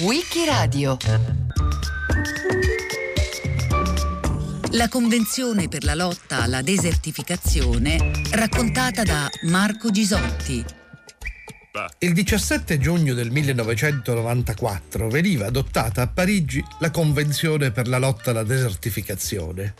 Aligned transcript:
Wikiradio 0.00 0.96
La 4.72 4.88
Convenzione 4.88 5.68
per 5.68 5.84
la 5.84 5.94
lotta 5.94 6.42
alla 6.42 6.62
desertificazione 6.62 8.10
raccontata 8.32 9.04
da 9.04 9.30
Marco 9.42 9.92
Gisotti. 9.92 10.64
Il 12.00 12.12
17 12.12 12.78
giugno 12.78 13.14
del 13.14 13.30
1994 13.30 15.08
veniva 15.08 15.46
adottata 15.46 16.02
a 16.02 16.08
Parigi 16.08 16.64
la 16.80 16.90
Convenzione 16.90 17.70
per 17.70 17.86
la 17.86 17.98
lotta 17.98 18.32
alla 18.32 18.42
desertificazione. 18.42 19.74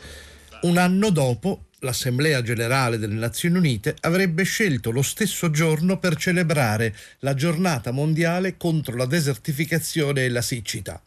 Un 0.60 0.76
anno 0.76 1.10
dopo, 1.10 1.64
l'Assemblea 1.80 2.42
generale 2.42 2.98
delle 2.98 3.14
Nazioni 3.14 3.58
Unite 3.58 3.96
avrebbe 4.00 4.44
scelto 4.44 4.90
lo 4.90 5.02
stesso 5.02 5.50
giorno 5.50 5.98
per 5.98 6.16
celebrare 6.16 6.94
la 7.20 7.34
giornata 7.34 7.90
mondiale 7.90 8.56
contro 8.56 8.96
la 8.96 9.06
desertificazione 9.06 10.24
e 10.24 10.28
la 10.30 10.42
siccità. 10.42 11.02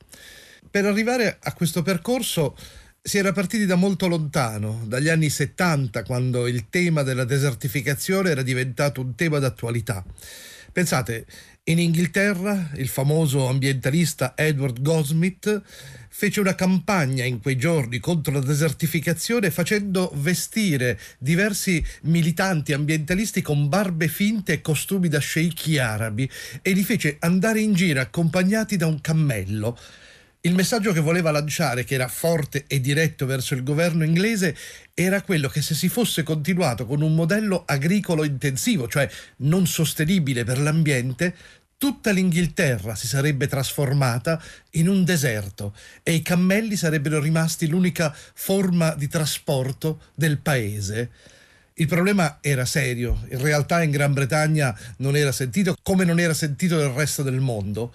Per 0.70 0.86
arrivare 0.86 1.38
a 1.42 1.54
questo 1.54 1.82
percorso 1.82 2.56
si 3.02 3.18
era 3.18 3.32
partiti 3.32 3.66
da 3.66 3.76
molto 3.76 4.08
lontano, 4.08 4.84
dagli 4.86 5.10
anni 5.10 5.30
70, 5.30 6.04
quando 6.04 6.48
il 6.48 6.68
tema 6.70 7.02
della 7.02 7.24
desertificazione 7.24 8.30
era 8.30 8.44
diventato 8.44 9.02
un 9.02 9.16
tema 9.16 9.40
d'attualità. 9.40 10.04
Pensate, 10.72 11.26
in 11.66 11.78
Inghilterra 11.80 12.72
il 12.76 12.88
famoso 12.88 13.48
ambientalista 13.48 14.34
Edward 14.36 14.82
Goldsmith 14.82 15.62
fece 16.10 16.40
una 16.40 16.56
campagna 16.56 17.24
in 17.24 17.40
quei 17.40 17.58
giorni 17.58 18.00
contro 18.00 18.34
la 18.34 18.40
desertificazione 18.40 19.52
facendo 19.52 20.12
vestire 20.16 21.00
diversi 21.20 21.84
militanti 22.04 22.74
ambientalisti 22.74 23.42
con 23.42 23.70
barbe 23.70 24.08
finte 24.08 24.54
e 24.54 24.62
costumi 24.62 25.08
da 25.10 25.20
sceicchi 25.20 25.78
arabi 25.78 26.30
e 26.62 26.72
li 26.72 26.84
fece 26.84 27.18
andare 27.20 27.60
in 27.62 27.74
giro 27.74 28.02
accompagnati 28.02 28.76
da 28.76 28.88
un 28.88 29.00
cammello. 29.00 29.78
Il 30.42 30.56
messaggio 30.56 30.94
che 30.94 31.02
voleva 31.02 31.32
lanciare, 31.32 31.84
che 31.84 31.96
era 31.96 32.08
forte 32.08 32.64
e 32.68 32.80
diretto 32.80 33.26
verso 33.26 33.56
il 33.56 33.64
governo 33.64 34.06
inglese, 34.06 34.56
era 34.94 35.22
quello 35.22 35.50
che 35.50 35.62
se 35.62 35.76
si 35.76 35.90
fosse 35.90 36.24
continuato 36.24 36.86
con 36.86 37.02
un 37.02 37.14
modello 37.14 37.64
agricolo 37.66 38.24
intensivo, 38.24 38.88
cioè 38.88 39.10
non 39.40 39.68
sostenibile 39.68 40.46
per 40.46 40.60
l'ambiente, 40.60 41.36
tutta 41.78 42.12
l'Inghilterra 42.12 42.96
si 42.96 43.06
sarebbe 43.06 43.48
trasformata 43.48 44.42
in 44.72 44.88
un 44.88 45.04
deserto 45.04 45.76
e 46.04 46.14
i 46.14 46.22
cammelli 46.22 46.78
sarebbero 46.78 47.20
rimasti 47.20 47.68
l'unica 47.68 48.16
forma 48.34 48.96
di 48.96 49.10
trasporto 49.10 50.04
del 50.16 50.38
paese. 50.38 51.10
Il 51.74 51.88
problema 51.88 52.40
era 52.42 52.66
serio, 52.66 53.26
in 53.30 53.42
realtà 53.42 53.82
in 53.84 53.92
Gran 53.92 54.12
Bretagna 54.12 54.78
non 54.98 55.16
era 55.16 55.32
sentito 55.32 55.76
come 55.82 56.04
non 56.04 56.20
era 56.20 56.34
sentito 56.34 56.76
nel 56.76 56.90
resto 56.90 57.24
del 57.24 57.40
mondo. 57.40 57.94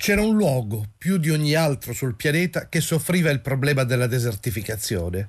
C'era 0.00 0.22
un 0.22 0.34
luogo, 0.34 0.92
più 0.96 1.18
di 1.18 1.28
ogni 1.28 1.52
altro 1.52 1.92
sul 1.92 2.14
pianeta, 2.14 2.70
che 2.70 2.80
soffriva 2.80 3.28
il 3.28 3.40
problema 3.40 3.84
della 3.84 4.06
desertificazione. 4.06 5.28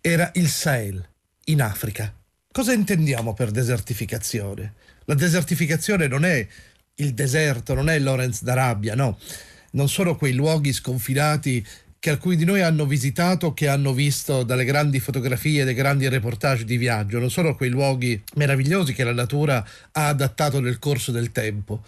Era 0.00 0.30
il 0.36 0.48
Sahel, 0.48 1.06
in 1.44 1.60
Africa. 1.60 2.14
Cosa 2.50 2.72
intendiamo 2.72 3.34
per 3.34 3.50
desertificazione? 3.50 4.72
La 5.04 5.12
desertificazione 5.12 6.06
non 6.06 6.24
è 6.24 6.46
il 6.94 7.12
deserto, 7.12 7.74
non 7.74 7.90
è 7.90 7.98
Lorenz 7.98 8.42
d'Arabia, 8.42 8.94
no. 8.94 9.18
Non 9.72 9.90
sono 9.90 10.16
quei 10.16 10.32
luoghi 10.32 10.72
sconfinati 10.72 11.62
che 11.98 12.08
alcuni 12.08 12.36
di 12.36 12.46
noi 12.46 12.62
hanno 12.62 12.86
visitato, 12.86 13.52
che 13.52 13.68
hanno 13.68 13.92
visto 13.92 14.44
dalle 14.44 14.64
grandi 14.64 14.98
fotografie, 14.98 15.64
dai 15.64 15.74
grandi 15.74 16.08
reportage 16.08 16.64
di 16.64 16.78
viaggio, 16.78 17.18
non 17.18 17.30
sono 17.30 17.54
quei 17.54 17.68
luoghi 17.68 18.18
meravigliosi 18.36 18.94
che 18.94 19.04
la 19.04 19.12
natura 19.12 19.62
ha 19.92 20.06
adattato 20.06 20.58
nel 20.58 20.78
corso 20.78 21.12
del 21.12 21.32
tempo. 21.32 21.84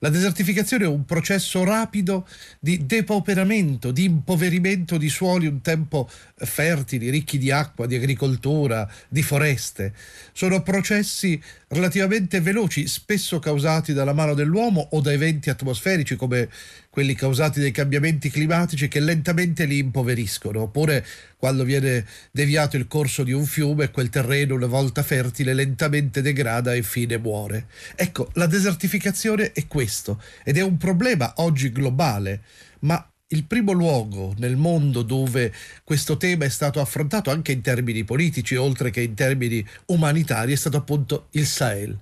La 0.00 0.10
desertificazione 0.10 0.84
è 0.84 0.88
un 0.88 1.06
processo 1.06 1.64
rapido 1.64 2.28
di 2.60 2.84
depauperamento, 2.84 3.92
di 3.92 4.04
impoverimento 4.04 4.98
di 4.98 5.08
suoli 5.08 5.46
un 5.46 5.62
tempo 5.62 6.06
fertili, 6.34 7.08
ricchi 7.08 7.38
di 7.38 7.50
acqua, 7.50 7.86
di 7.86 7.94
agricoltura, 7.94 8.86
di 9.08 9.22
foreste. 9.22 9.94
Sono 10.32 10.62
processi 10.62 11.40
relativamente 11.68 12.42
veloci, 12.42 12.86
spesso 12.86 13.38
causati 13.38 13.94
dalla 13.94 14.12
mano 14.12 14.34
dell'uomo 14.34 14.86
o 14.90 15.00
da 15.00 15.12
eventi 15.12 15.48
atmosferici 15.48 16.14
come 16.14 16.50
quelli 16.96 17.14
causati 17.14 17.60
dai 17.60 17.72
cambiamenti 17.72 18.30
climatici 18.30 18.88
che 18.88 19.00
lentamente 19.00 19.66
li 19.66 19.76
impoveriscono, 19.76 20.62
oppure 20.62 21.04
quando 21.36 21.62
viene 21.62 22.06
deviato 22.30 22.78
il 22.78 22.86
corso 22.86 23.22
di 23.22 23.32
un 23.32 23.44
fiume, 23.44 23.90
quel 23.90 24.08
terreno 24.08 24.54
una 24.54 24.64
volta 24.64 25.02
fertile 25.02 25.52
lentamente 25.52 26.22
degrada 26.22 26.72
e 26.72 26.78
infine 26.78 27.18
muore. 27.18 27.66
Ecco, 27.96 28.30
la 28.32 28.46
desertificazione 28.46 29.52
è 29.52 29.66
questo 29.66 30.22
ed 30.42 30.56
è 30.56 30.62
un 30.62 30.78
problema 30.78 31.34
oggi 31.36 31.70
globale, 31.70 32.40
ma 32.78 33.06
il 33.26 33.44
primo 33.44 33.72
luogo 33.72 34.32
nel 34.38 34.56
mondo 34.56 35.02
dove 35.02 35.52
questo 35.84 36.16
tema 36.16 36.46
è 36.46 36.48
stato 36.48 36.80
affrontato 36.80 37.30
anche 37.30 37.52
in 37.52 37.60
termini 37.60 38.04
politici, 38.04 38.54
oltre 38.54 38.88
che 38.88 39.02
in 39.02 39.12
termini 39.12 39.62
umanitari, 39.88 40.54
è 40.54 40.56
stato 40.56 40.78
appunto 40.78 41.26
il 41.32 41.44
Sahel. 41.44 41.94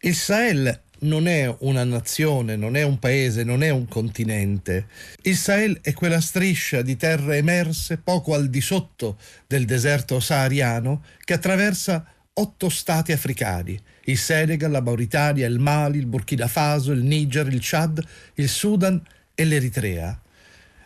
Il 0.00 0.14
Sahel 0.14 0.80
non 1.04 1.28
è 1.28 1.54
una 1.60 1.84
nazione, 1.84 2.56
non 2.56 2.76
è 2.76 2.82
un 2.82 2.98
paese, 2.98 3.44
non 3.44 3.62
è 3.62 3.70
un 3.70 3.86
continente. 3.86 4.86
Il 5.22 5.36
Sahel 5.36 5.78
è 5.82 5.92
quella 5.92 6.20
striscia 6.20 6.82
di 6.82 6.96
terre 6.96 7.36
emerse 7.36 7.98
poco 7.98 8.34
al 8.34 8.48
di 8.48 8.60
sotto 8.60 9.18
del 9.46 9.64
deserto 9.64 10.18
sahariano 10.20 11.04
che 11.24 11.34
attraversa 11.34 12.04
otto 12.36 12.68
stati 12.68 13.12
africani, 13.12 13.78
il 14.06 14.18
Senegal, 14.18 14.70
la 14.70 14.80
Mauritania, 14.80 15.46
il 15.46 15.58
Mali, 15.58 15.98
il 15.98 16.06
Burkina 16.06 16.48
Faso, 16.48 16.92
il 16.92 17.04
Niger, 17.04 17.46
il 17.46 17.60
Chad, 17.60 18.04
il 18.34 18.48
Sudan 18.48 19.00
e 19.34 19.44
l'Eritrea. 19.44 20.18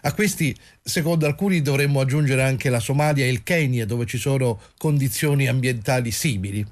A 0.03 0.13
questi, 0.13 0.55
secondo 0.83 1.27
alcuni, 1.27 1.63
dovremmo 1.63 2.01
aggiungere 2.01 2.43
anche 2.43 2.69
la 2.69 2.81
Somalia 2.81 3.25
e 3.25 3.31
il 3.31 3.43
Kenya, 3.43 3.87
dove 3.87 4.05
ci 4.07 4.19
sono 4.19 4.61
condizioni 4.77 5.49
ambientali 5.49 6.11
simili. 6.11 6.65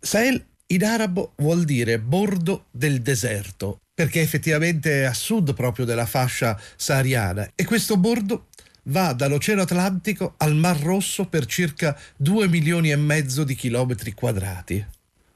Sahel 0.00 0.42
in 0.74 0.84
arabo 0.84 1.32
vuol 1.36 1.64
dire 1.64 1.98
bordo 1.98 2.66
del 2.70 3.00
deserto, 3.00 3.80
perché 3.94 4.20
effettivamente 4.20 5.02
è 5.02 5.04
a 5.04 5.14
sud 5.14 5.54
proprio 5.54 5.84
della 5.84 6.06
fascia 6.06 6.60
sahariana 6.76 7.50
e 7.54 7.64
questo 7.64 7.96
bordo 7.96 8.46
va 8.84 9.12
dall'Oceano 9.12 9.62
Atlantico 9.62 10.34
al 10.38 10.54
Mar 10.54 10.78
Rosso 10.80 11.26
per 11.26 11.46
circa 11.46 11.98
2 12.16 12.48
milioni 12.48 12.90
e 12.90 12.96
mezzo 12.96 13.44
di 13.44 13.54
chilometri 13.54 14.12
quadrati. 14.12 14.84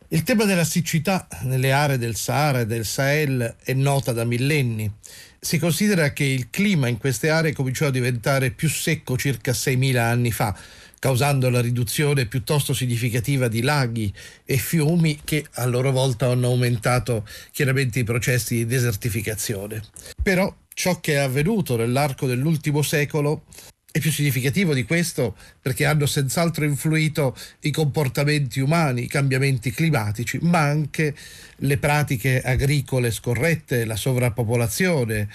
Il 0.08 0.22
tema 0.22 0.44
della 0.44 0.64
siccità 0.64 1.28
nelle 1.42 1.70
aree 1.70 1.98
del 1.98 2.16
Sahara 2.16 2.60
e 2.60 2.66
del 2.66 2.86
Sahel 2.86 3.56
è 3.62 3.74
nota 3.74 4.12
da 4.12 4.24
millenni. 4.24 4.90
Si 5.38 5.58
considera 5.58 6.12
che 6.12 6.24
il 6.24 6.48
clima 6.50 6.88
in 6.88 6.96
queste 6.96 7.28
aree 7.28 7.52
cominciò 7.52 7.86
a 7.86 7.90
diventare 7.90 8.50
più 8.50 8.68
secco 8.68 9.18
circa 9.18 9.52
6.000 9.52 9.96
anni 9.98 10.32
fa, 10.32 10.56
causando 10.98 11.50
la 11.50 11.60
riduzione 11.60 12.26
piuttosto 12.26 12.74
significativa 12.74 13.48
di 13.48 13.62
laghi 13.62 14.12
e 14.44 14.56
fiumi 14.56 15.20
che 15.24 15.46
a 15.54 15.66
loro 15.66 15.90
volta 15.92 16.26
hanno 16.26 16.48
aumentato 16.48 17.26
chiaramente 17.52 17.98
i 18.00 18.04
processi 18.04 18.56
di 18.56 18.66
desertificazione. 18.66 19.82
Però 20.22 20.54
ciò 20.74 21.00
che 21.00 21.14
è 21.14 21.16
avvenuto 21.16 21.76
nell'arco 21.76 22.26
dell'ultimo 22.26 22.82
secolo 22.82 23.44
è 23.90 24.00
più 24.00 24.12
significativo 24.12 24.74
di 24.74 24.84
questo 24.84 25.34
perché 25.60 25.86
hanno 25.86 26.06
senz'altro 26.06 26.64
influito 26.64 27.36
i 27.60 27.70
comportamenti 27.70 28.60
umani, 28.60 29.04
i 29.04 29.08
cambiamenti 29.08 29.70
climatici, 29.70 30.38
ma 30.42 30.60
anche 30.60 31.14
le 31.56 31.78
pratiche 31.78 32.40
agricole 32.40 33.10
scorrette, 33.10 33.84
la 33.86 33.96
sovrappopolazione 33.96 35.28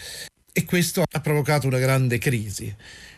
e 0.54 0.66
questo 0.66 1.04
ha 1.10 1.20
provocato 1.20 1.68
una 1.68 1.80
grande 1.80 2.20
crisi. 2.20 2.74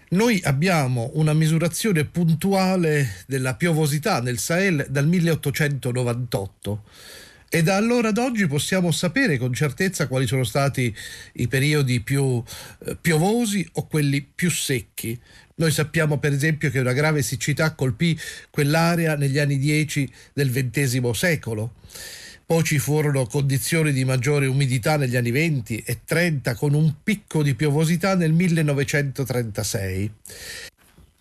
Noi 0.10 0.40
abbiamo 0.44 1.10
una 1.16 1.34
misurazione 1.34 2.06
puntuale 2.06 3.24
della 3.26 3.56
piovosità 3.56 4.22
nel 4.22 4.38
Sahel 4.38 4.86
dal 4.90 5.08
1898 5.08 6.84
e 7.50 7.64
da 7.64 7.76
allora 7.76 8.10
ad 8.10 8.20
oggi 8.20 8.46
possiamo 8.46 8.92
sapere 8.92 9.40
con 9.40 9.52
certezza 9.52 10.08
quali 10.08 10.28
sono 10.28 10.44
stati 10.44 10.94
i 11.34 11.48
periodi 11.48 12.02
più 12.02 12.44
eh, 12.86 12.98
piovosi 13.02 13.68
o 13.74 13.88
quelli 13.88 14.22
più 14.22 14.52
secchi. 14.52 15.20
Noi 15.56 15.72
sappiamo 15.72 16.20
per 16.20 16.34
esempio 16.34 16.70
che 16.70 16.80
una 16.80 16.94
grave 16.94 17.24
siccità 17.24 17.74
colpì 17.74 18.16
quell'area 18.52 19.16
negli 19.16 19.40
anni 19.40 19.58
10 19.58 20.12
del 20.34 20.52
XX 20.52 21.10
secolo. 21.12 21.74
Poi 22.48 22.64
ci 22.64 22.78
furono 22.78 23.26
condizioni 23.26 23.92
di 23.92 24.06
maggiore 24.06 24.46
umidità 24.46 24.98
negli 24.98 25.16
anni 25.16 25.32
20 25.32 25.84
e 25.84 26.02
30 26.06 26.54
con 26.54 26.76
un 26.76 26.94
picco 27.04 27.42
di 27.42 27.56
piovosità 27.56 28.16
nel 28.16 28.34
1936. 28.34 30.12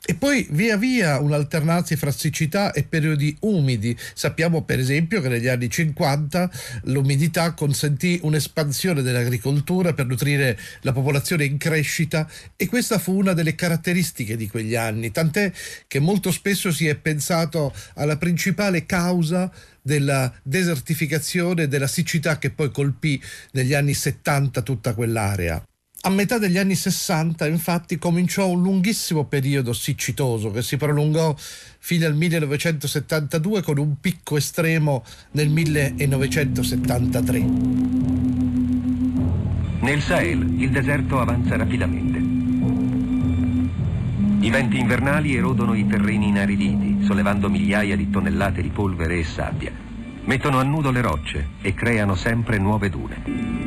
E 0.07 0.15
poi 0.15 0.47
via 0.51 0.77
via 0.77 1.19
un 1.19 1.33
alternarsi 1.33 1.97
fra 1.97 2.11
siccità 2.11 2.73
e 2.73 2.83
periodi 2.83 3.35
umidi. 3.41 3.97
Sappiamo 4.13 4.63
per 4.63 4.79
esempio 4.79 5.23
che 5.23 5.29
negli 5.29 5.49
anni 5.49 5.71
50 5.71 6.51
l'umidità 6.85 7.55
consentì 7.55 8.21
un'espansione 8.23 9.01
dell'agricoltura 9.01 9.95
per 9.95 10.05
nutrire 10.05 10.59
la 10.83 10.93
popolazione 10.93 11.47
in 11.47 11.57
crescita 11.57 12.29
e 12.55 12.67
questa 12.67 12.99
fu 12.99 13.17
una 13.17 13.33
delle 13.33 13.55
caratteristiche 13.55 14.37
di 14.37 14.47
quegli 14.47 14.75
anni, 14.75 15.11
tant'è 15.11 15.51
che 15.87 16.01
molto 16.01 16.31
spesso 16.31 16.71
si 16.71 16.87
è 16.87 16.97
pensato 16.97 17.73
alla 17.95 18.19
principale 18.19 18.85
causa 18.85 19.51
della 19.81 20.31
desertificazione 20.43 21.63
e 21.63 21.69
della 21.69 21.87
siccità 21.87 22.37
che 22.37 22.51
poi 22.51 22.71
colpì 22.71 23.19
negli 23.53 23.73
anni 23.73 23.95
70 23.95 24.61
tutta 24.61 24.93
quell'area. 24.93 25.65
A 26.07 26.11
metà 26.11 26.37
degli 26.37 26.59
anni 26.59 26.75
60 26.75 27.47
infatti 27.47 27.97
cominciò 27.97 28.47
un 28.47 28.61
lunghissimo 28.61 29.25
periodo 29.25 29.73
siccitoso 29.73 30.51
che 30.51 30.61
si 30.61 30.77
prolungò 30.77 31.35
fino 31.39 32.05
al 32.05 32.15
1972 32.15 33.63
con 33.63 33.79
un 33.79 33.99
picco 33.99 34.37
estremo 34.37 35.03
nel 35.31 35.49
1973. 35.49 37.39
Nel 39.81 40.03
Sahel 40.03 40.61
il 40.61 40.71
deserto 40.71 41.21
avanza 41.21 41.57
rapidamente. 41.57 42.19
I 44.45 44.51
venti 44.51 44.79
invernali 44.79 45.35
erodono 45.35 45.73
i 45.73 45.87
terreni 45.87 46.29
inariditi, 46.29 46.99
sollevando 47.07 47.49
migliaia 47.49 47.97
di 47.97 48.11
tonnellate 48.11 48.61
di 48.61 48.69
polvere 48.69 49.21
e 49.21 49.25
sabbia. 49.25 49.73
Mettono 50.25 50.59
a 50.59 50.63
nudo 50.65 50.91
le 50.91 51.01
rocce 51.01 51.49
e 51.63 51.73
creano 51.73 52.15
sempre 52.15 52.59
nuove 52.59 52.91
dune. 52.91 53.64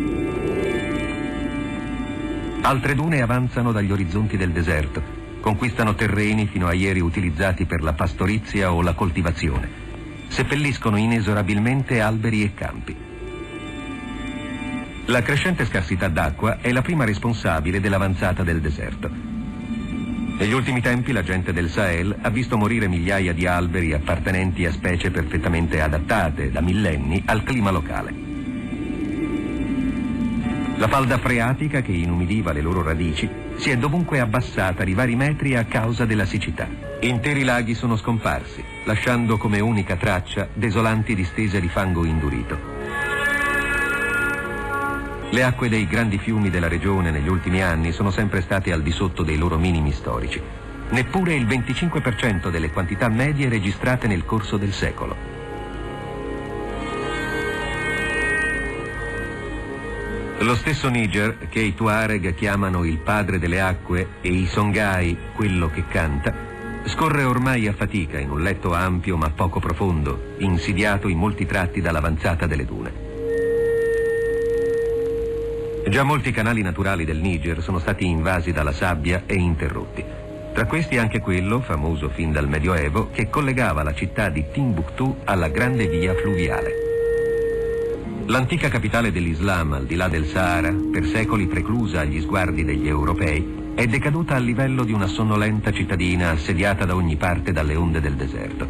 Altre 2.68 2.96
dune 2.96 3.22
avanzano 3.22 3.72
dagli 3.72 3.94
orizzonti 3.94 4.36
del 4.36 4.52
deserto, 4.52 5.02
conquistano 5.40 5.96
terreni 5.96 6.48
fino 6.48 6.68
a 6.68 6.74
ieri 6.74 7.00
utilizzati 7.00 7.64
per 7.64 7.82
la 7.82 7.94
pastorizia 7.94 8.74
o 8.74 8.82
la 8.82 8.92
coltivazione, 8.92 9.70
seppelliscono 10.28 10.98
inesorabilmente 10.98 12.02
alberi 12.02 12.44
e 12.44 12.54
campi. 12.54 12.96
La 15.06 15.22
crescente 15.22 15.66
scarsità 15.66 16.10
d'acqua 16.10 16.58
è 16.60 16.74
la 16.74 16.82
prima 16.82 17.06
responsabile 17.06 17.80
dell'avanzata 17.80 18.44
del 18.44 18.60
deserto. 18.60 19.10
Negli 20.38 20.52
ultimi 20.52 20.82
tempi 20.82 21.14
la 21.14 21.24
gente 21.24 21.54
del 21.54 21.70
Sahel 21.70 22.18
ha 22.20 22.30
visto 22.30 22.58
morire 22.58 22.90
migliaia 22.90 23.32
di 23.32 23.48
alberi 23.48 23.94
appartenenti 23.94 24.66
a 24.66 24.74
specie 24.74 25.10
perfettamente 25.10 25.80
adattate 25.80 26.52
da 26.52 26.60
millenni 26.60 27.24
al 27.28 27.44
clima 27.44 27.72
locale. 27.72 28.27
La 30.78 30.88
falda 30.88 31.18
freatica 31.18 31.82
che 31.82 31.92
inumidiva 31.92 32.52
le 32.52 32.62
loro 32.62 32.84
radici 32.84 33.28
si 33.56 33.72
è 33.72 33.78
dovunque 33.78 34.20
abbassata 34.20 34.84
di 34.84 34.94
vari 34.94 35.16
metri 35.16 35.56
a 35.56 35.66
causa 35.66 36.06
della 36.06 36.26
siccità. 36.26 36.68
Interi 37.00 37.44
laghi 37.44 37.74
sono 37.74 37.98
scomparsi, 37.98 38.64
lasciando 38.86 39.38
come 39.38 39.60
unica 39.60 39.96
traccia 39.96 40.48
desolanti 40.54 41.16
distese 41.16 41.60
di 41.60 41.68
fango 41.68 42.06
indurito. 42.06 42.60
Le 45.32 45.44
acque 45.44 45.68
dei 45.68 45.88
grandi 45.88 46.20
fiumi 46.20 46.52
della 46.52 46.68
regione 46.68 47.10
negli 47.10 47.28
ultimi 47.28 47.64
anni 47.64 47.92
sono 47.92 48.12
sempre 48.12 48.42
state 48.42 48.72
al 48.72 48.84
di 48.84 48.92
sotto 48.92 49.24
dei 49.24 49.38
loro 49.38 49.58
minimi 49.58 49.92
storici. 49.92 50.40
Neppure 50.90 51.34
il 51.34 51.48
25% 51.48 52.52
delle 52.52 52.70
quantità 52.70 53.10
medie 53.10 53.50
registrate 53.50 54.06
nel 54.06 54.26
corso 54.26 54.58
del 54.58 54.72
secolo. 54.72 55.37
Lo 60.40 60.56
stesso 60.56 60.88
Niger, 60.88 61.48
che 61.50 61.60
i 61.60 61.74
Tuareg 61.74 62.36
chiamano 62.36 62.84
il 62.84 63.00
padre 63.00 63.40
delle 63.40 63.60
acque 63.60 64.08
e 64.22 64.30
i 64.30 64.46
Songhai 64.46 65.18
quello 65.34 65.68
che 65.70 65.86
canta, 65.88 66.32
scorre 66.86 67.24
ormai 67.24 67.68
a 67.68 67.74
fatica 67.74 68.20
in 68.20 68.30
un 68.30 68.42
letto 68.42 68.72
ampio 68.74 69.18
ma 69.18 69.32
poco 69.32 69.60
profondo, 69.60 70.36
insidiato 70.38 71.08
in 71.08 71.18
molti 71.18 71.48
tratti 71.48 71.82
dall'avanzata 71.82 72.46
delle 72.46 72.66
dune. 72.66 73.06
Già 75.90 76.04
molti 76.04 76.32
canali 76.32 76.62
naturali 76.62 77.04
del 77.04 77.18
Niger 77.18 77.64
sono 77.64 77.80
stati 77.80 78.06
invasi 78.06 78.52
dalla 78.52 78.74
sabbia 78.74 79.24
e 79.26 79.36
interrotti. 79.36 80.04
Tra 80.54 80.66
questi 80.66 80.98
anche 80.98 81.20
quello, 81.20 81.62
famoso 81.62 82.10
fin 82.10 82.32
dal 82.32 82.48
Medioevo, 82.48 83.10
che 83.12 83.30
collegava 83.30 83.82
la 83.84 83.94
città 83.94 84.30
di 84.30 84.46
Timbuktu 84.52 85.22
alla 85.24 85.48
grande 85.50 85.88
via 85.88 86.14
fluviale. 86.14 86.87
L'antica 88.30 88.68
capitale 88.68 89.14
dell'Islam, 89.14 89.72
al 89.72 89.86
di 89.86 89.96
là 89.96 90.10
del 90.10 90.26
Sahara, 90.26 90.76
per 90.92 91.06
secoli 91.06 91.48
preclusa 91.48 92.02
agli 92.02 92.20
sguardi 92.20 92.66
degli 92.66 92.86
europei, 92.86 93.72
è 93.74 93.88
decaduta 93.88 94.36
al 94.36 94.44
livello 94.44 94.84
di 94.84 94.92
una 94.92 95.08
sonnolenta 95.08 95.72
cittadina 95.72 96.32
assediata 96.32 96.84
da 96.84 96.94
ogni 96.94 97.16
parte 97.16 97.54
dalle 97.54 97.78
onde 97.78 98.02
del 98.02 98.16
deserto. 98.16 98.68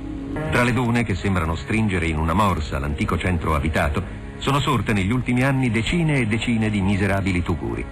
Tra 0.52 0.62
le 0.62 0.74
dune 0.74 1.04
che 1.04 1.16
sembrano 1.16 1.56
stringere 1.56 2.06
in 2.06 2.20
una 2.20 2.34
morsa 2.34 2.78
l'antico 2.78 3.18
centro 3.18 3.56
abitato, 3.56 4.04
sono 4.38 4.60
sorte 4.60 4.94
negli 4.94 5.12
ultimi 5.12 5.42
anni 5.42 5.72
decine 5.72 6.20
e 6.20 6.28
decine 6.28 6.70
di 6.70 6.80
miserabili 6.80 7.42
tuguri. 7.42 7.84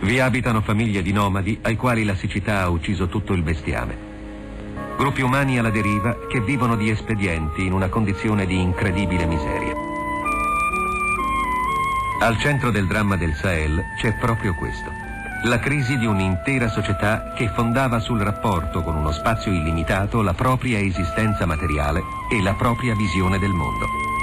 Vi 0.00 0.20
abitano 0.20 0.60
famiglie 0.60 1.00
di 1.00 1.12
nomadi 1.12 1.58
ai 1.62 1.76
quali 1.76 2.04
la 2.04 2.14
siccità 2.14 2.60
ha 2.60 2.68
ucciso 2.68 3.08
tutto 3.08 3.32
il 3.32 3.40
bestiame. 3.40 4.13
Gruppi 5.04 5.20
umani 5.20 5.58
alla 5.58 5.68
deriva 5.68 6.16
che 6.30 6.40
vivono 6.40 6.76
di 6.76 6.88
espedienti 6.88 7.66
in 7.66 7.74
una 7.74 7.90
condizione 7.90 8.46
di 8.46 8.58
incredibile 8.58 9.26
miseria. 9.26 9.74
Al 12.20 12.38
centro 12.38 12.70
del 12.70 12.86
dramma 12.86 13.14
del 13.14 13.34
Sahel 13.34 13.82
c'è 14.00 14.14
proprio 14.14 14.54
questo. 14.54 14.90
La 15.42 15.58
crisi 15.58 15.98
di 15.98 16.06
un'intera 16.06 16.70
società 16.70 17.34
che 17.36 17.48
fondava 17.48 17.98
sul 17.98 18.22
rapporto 18.22 18.80
con 18.80 18.96
uno 18.96 19.12
spazio 19.12 19.52
illimitato 19.52 20.22
la 20.22 20.32
propria 20.32 20.78
esistenza 20.78 21.44
materiale 21.44 22.00
e 22.32 22.40
la 22.40 22.54
propria 22.54 22.94
visione 22.94 23.38
del 23.38 23.52
mondo. 23.52 24.13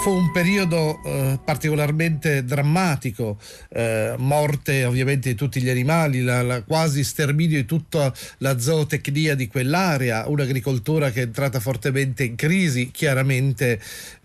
Fu 0.00 0.12
un 0.12 0.30
periodo 0.32 0.98
eh, 1.04 1.38
particolarmente 1.44 2.42
drammatico, 2.42 3.38
eh, 3.68 4.14
morte 4.16 4.86
ovviamente 4.86 5.28
di 5.28 5.34
tutti 5.34 5.60
gli 5.60 5.68
animali, 5.68 6.22
la, 6.22 6.40
la 6.40 6.62
quasi 6.62 7.04
sterminio 7.04 7.58
di 7.58 7.66
tutta 7.66 8.10
la 8.38 8.58
zootecnia 8.58 9.34
di 9.34 9.46
quell'area, 9.46 10.26
un'agricoltura 10.26 11.10
che 11.10 11.20
è 11.20 11.24
entrata 11.24 11.60
fortemente 11.60 12.24
in 12.24 12.34
crisi, 12.34 12.90
chiaramente 12.90 13.78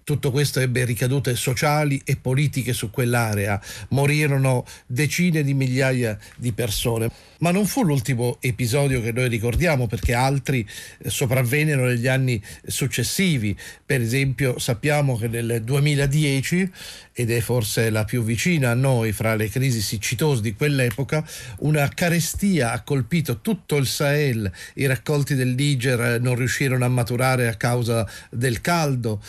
tutto 0.06 0.30
questo 0.30 0.60
ebbe 0.60 0.86
ricadute 0.86 1.36
sociali 1.36 2.00
e 2.06 2.16
politiche 2.16 2.74
su 2.74 2.92
quell'area. 2.92 3.60
Morirono 3.90 4.64
decine 4.86 5.42
di 5.42 5.56
migliaia 5.56 6.16
di 6.38 6.52
persone. 6.52 7.10
Ma 7.40 7.50
non 7.50 7.66
fu 7.66 7.84
l'ultimo 7.84 8.38
episodio 8.40 9.02
che 9.02 9.12
noi 9.12 9.28
ricordiamo 9.28 9.88
perché 9.88 10.14
altri 10.14 10.66
eh, 11.00 11.10
sopravvennero 11.10 11.86
negli 11.86 12.08
anni 12.08 12.42
successivi. 12.66 13.58
Per 13.84 14.00
esempio 14.00 14.60
sappiamo 14.60 15.18
che 15.18 15.28
nel 15.28 15.64
2010, 15.64 16.72
ed 17.12 17.32
è 17.32 17.40
forse 17.40 17.90
la 17.90 18.04
più 18.04 18.24
vicina 18.24 18.72
a 18.72 18.74
noi 18.76 19.12
fra 19.12 19.36
le 19.36 19.50
crisi 19.50 19.82
siccitose 19.82 20.42
di 20.42 20.54
quell'epoca, 20.54 21.28
una 21.60 21.88
carestia 21.90 22.72
ha 22.74 22.84
colpito 22.84 23.42
tutto 23.42 23.78
il 23.78 23.88
Sahel. 23.88 24.52
I 24.76 24.86
raccolti 24.86 25.34
del 25.34 25.56
Niger 25.56 26.22
non 26.22 26.36
riuscirono 26.36 26.86
a 26.86 26.90
maturare 26.90 27.48
a 27.48 27.56
causa 27.56 28.08
del 28.30 28.62
caldo. 28.62 29.22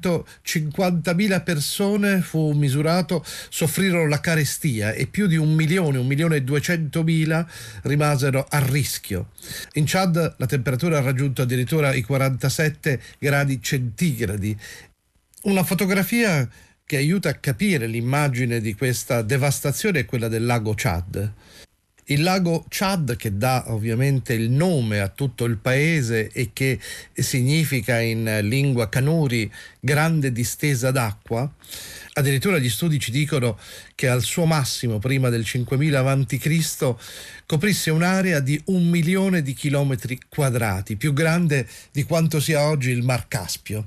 350.000 0.00 1.42
persone, 1.42 2.20
fu 2.20 2.52
misurato, 2.52 3.24
soffrirono 3.48 4.08
la 4.08 4.20
carestia 4.20 4.92
e 4.92 5.06
più 5.06 5.26
di 5.26 5.36
un 5.36 5.54
milione, 5.54 5.98
un 5.98 6.06
milione 6.06 6.36
e 6.36 6.42
duecentomila 6.42 7.02
2000 7.04 7.46
rimasero 7.82 8.46
a 8.48 8.58
rischio. 8.58 9.30
In 9.74 9.84
Chad 9.86 10.34
la 10.36 10.46
temperatura 10.46 10.98
ha 10.98 11.02
raggiunto 11.02 11.42
addirittura 11.42 11.92
i 11.92 12.02
47 12.02 13.00
gradi 13.18 13.60
centigradi. 13.60 14.56
Una 15.42 15.62
fotografia 15.62 16.48
che 16.86 16.96
aiuta 16.96 17.30
a 17.30 17.34
capire 17.34 17.86
l'immagine 17.86 18.60
di 18.60 18.74
questa 18.74 19.22
devastazione 19.22 20.00
è 20.00 20.04
quella 20.04 20.28
del 20.28 20.44
lago 20.44 20.74
Chad. 20.76 21.32
Il 22.06 22.22
lago 22.22 22.66
Chad, 22.68 23.16
che 23.16 23.36
dà 23.36 23.64
ovviamente 23.68 24.34
il 24.34 24.50
nome 24.50 25.00
a 25.00 25.08
tutto 25.08 25.44
il 25.44 25.56
paese 25.56 26.30
e 26.32 26.50
che 26.52 26.78
significa 27.14 27.98
in 27.98 28.40
lingua 28.42 28.88
canuri 28.88 29.50
grande 29.80 30.30
distesa 30.30 30.90
d'acqua, 30.90 31.50
Addirittura 32.16 32.58
gli 32.58 32.68
studi 32.68 33.00
ci 33.00 33.10
dicono 33.10 33.58
che 33.96 34.08
al 34.08 34.22
suo 34.22 34.44
massimo, 34.44 35.00
prima 35.00 35.30
del 35.30 35.44
5000 35.44 35.98
a.C., 35.98 36.94
coprisse 37.44 37.90
un'area 37.90 38.38
di 38.38 38.60
un 38.66 38.88
milione 38.88 39.42
di 39.42 39.52
chilometri 39.52 40.20
quadrati, 40.28 40.94
più 40.94 41.12
grande 41.12 41.66
di 41.90 42.04
quanto 42.04 42.38
sia 42.38 42.68
oggi 42.68 42.90
il 42.90 43.02
Mar 43.02 43.26
Caspio. 43.26 43.86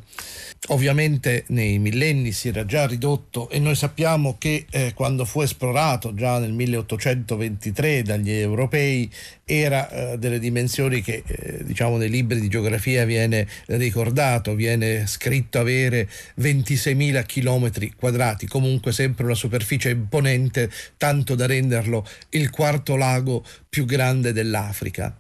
Ovviamente 0.68 1.46
nei 1.48 1.80
millenni 1.80 2.34
si 2.34 2.50
era 2.50 2.66
già 2.66 2.86
ridotto 2.86 3.50
e 3.50 3.60
noi 3.60 3.76
sappiamo 3.76 4.36
che 4.38 4.66
eh, 4.72 4.92
quando 4.94 5.24
fu 5.24 5.42
esplorato 5.42 6.14
già 6.14 6.38
nel 6.38 6.52
1823 6.52 8.04
dagli 8.08 8.32
europei 8.32 9.08
era 9.46 9.90
eh, 9.90 10.18
delle 10.18 10.40
dimensioni 10.40 11.02
che 11.04 11.24
eh, 11.28 11.64
diciamo 11.64 11.98
nei 11.98 12.10
libri 12.10 12.40
di 12.40 12.48
geografia 12.48 13.06
viene 13.06 13.48
ricordato, 13.68 14.56
viene 14.56 15.06
scritto 15.06 15.60
avere 15.60 16.10
26.000 16.40 17.26
km 17.26 17.96
quadrati, 17.96 18.48
comunque 18.48 18.92
sempre 18.92 19.26
una 19.26 19.36
superficie 19.36 19.92
imponente, 19.92 20.72
tanto 20.98 21.36
da 21.36 21.46
renderlo 21.46 22.04
il 22.30 22.50
quarto 22.50 22.96
lago 22.96 23.46
più 23.70 23.86
grande 23.86 24.34
dell'Africa. 24.34 25.16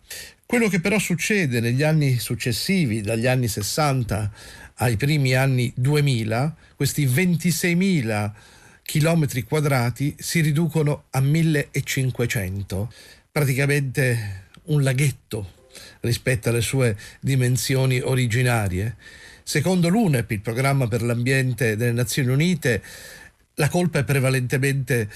Quello 0.46 0.70
che 0.70 0.79
però 0.79 0.98
succede 0.98 1.60
negli 1.60 1.84
anni 1.84 2.17
successivi, 2.17 3.01
dagli 3.01 3.27
anni 3.27 3.48
60 3.48 4.32
ai 4.75 4.96
primi 4.96 5.34
anni 5.34 5.72
2000, 5.75 6.56
questi 6.75 7.06
26.000 7.06 8.32
chilometri 8.88 9.44
quadrati 9.44 10.15
si 10.17 10.39
riducono 10.39 11.08
a 11.10 11.20
1500, 11.20 12.94
praticamente 13.29 14.46
un 14.67 14.82
laghetto 14.82 15.56
rispetto 16.00 16.48
alle 16.48 16.62
sue 16.62 16.96
dimensioni 17.20 18.00
originarie. 18.00 18.96
Secondo 19.44 19.89
l'UNEP, 19.89 20.32
il 20.32 20.39
programma 20.39 20.88
per 20.88 21.01
l'ambiente 21.01 21.75
delle 21.75 21.91
Nazioni 21.91 22.29
Unite, 22.29 22.82
la 23.56 23.67
colpa 23.67 24.00
è 24.00 24.03
prevalentemente 24.06 25.10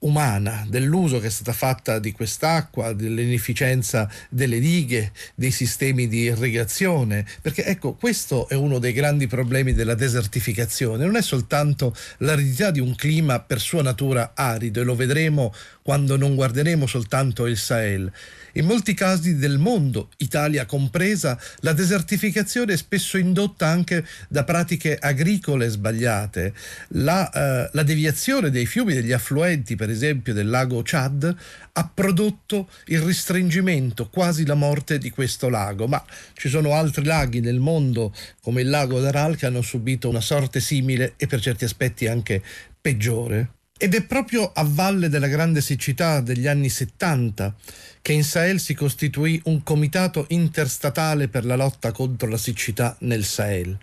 umana, 0.00 0.64
dell'uso 0.68 1.18
che 1.18 1.26
è 1.26 1.30
stata 1.30 1.52
fatta 1.52 1.98
di 1.98 2.12
quest'acqua, 2.12 2.92
dell'inefficienza 2.92 4.10
delle 4.28 4.58
dighe, 4.58 5.12
dei 5.34 5.50
sistemi 5.50 6.08
di 6.08 6.22
irrigazione, 6.22 7.26
perché 7.40 7.64
ecco 7.64 7.94
questo 7.94 8.48
è 8.48 8.54
uno 8.54 8.78
dei 8.78 8.92
grandi 8.92 9.26
problemi 9.26 9.72
della 9.72 9.94
desertificazione, 9.94 11.04
non 11.04 11.16
è 11.16 11.22
soltanto 11.22 11.94
l'aridità 12.18 12.70
di 12.70 12.80
un 12.80 12.94
clima 12.94 13.40
per 13.40 13.60
sua 13.60 13.82
natura 13.82 14.32
arido 14.34 14.80
e 14.80 14.84
lo 14.84 14.94
vedremo 14.94 15.52
quando 15.82 16.16
non 16.16 16.34
guarderemo 16.34 16.86
soltanto 16.86 17.46
il 17.46 17.56
Sahel, 17.56 18.10
in 18.54 18.66
molti 18.66 18.94
casi 18.94 19.36
del 19.36 19.58
mondo, 19.58 20.08
Italia 20.18 20.66
compresa, 20.66 21.38
la 21.60 21.72
desertificazione 21.72 22.72
è 22.72 22.76
spesso 22.76 23.18
indotta 23.18 23.66
anche 23.66 24.04
da 24.28 24.44
pratiche 24.44 24.96
agricole 24.96 25.68
sbagliate. 25.68 26.52
La, 26.88 27.30
eh, 27.30 27.70
la 27.72 27.82
deviazione 27.82 28.50
dei 28.50 28.66
fiumi, 28.66 28.94
degli 28.94 29.12
affluenti, 29.12 29.76
per 29.76 29.90
esempio 29.90 30.32
del 30.32 30.48
lago 30.48 30.82
Chad, 30.84 31.34
ha 31.72 31.90
prodotto 31.92 32.68
il 32.86 33.00
ristringimento, 33.00 34.08
quasi 34.08 34.44
la 34.44 34.54
morte 34.54 34.98
di 34.98 35.10
questo 35.10 35.48
lago, 35.48 35.86
ma 35.86 36.04
ci 36.34 36.48
sono 36.48 36.74
altri 36.74 37.04
laghi 37.04 37.40
nel 37.40 37.60
mondo, 37.60 38.14
come 38.42 38.62
il 38.62 38.68
lago 38.68 39.00
d'Aral, 39.00 39.36
che 39.36 39.46
hanno 39.46 39.62
subito 39.62 40.08
una 40.08 40.20
sorte 40.20 40.60
simile 40.60 41.14
e 41.16 41.26
per 41.26 41.40
certi 41.40 41.64
aspetti 41.64 42.06
anche 42.06 42.42
peggiore. 42.80 43.59
Ed 43.82 43.94
è 43.94 44.02
proprio 44.02 44.52
a 44.52 44.62
valle 44.62 45.08
della 45.08 45.26
grande 45.26 45.62
siccità 45.62 46.20
degli 46.20 46.46
anni 46.46 46.68
70 46.68 47.54
che 48.02 48.12
in 48.12 48.24
Sahel 48.24 48.60
si 48.60 48.74
costituì 48.74 49.40
un 49.44 49.62
comitato 49.62 50.26
interstatale 50.28 51.28
per 51.28 51.46
la 51.46 51.56
lotta 51.56 51.90
contro 51.90 52.28
la 52.28 52.36
siccità 52.36 52.94
nel 53.00 53.24
Sahel, 53.24 53.78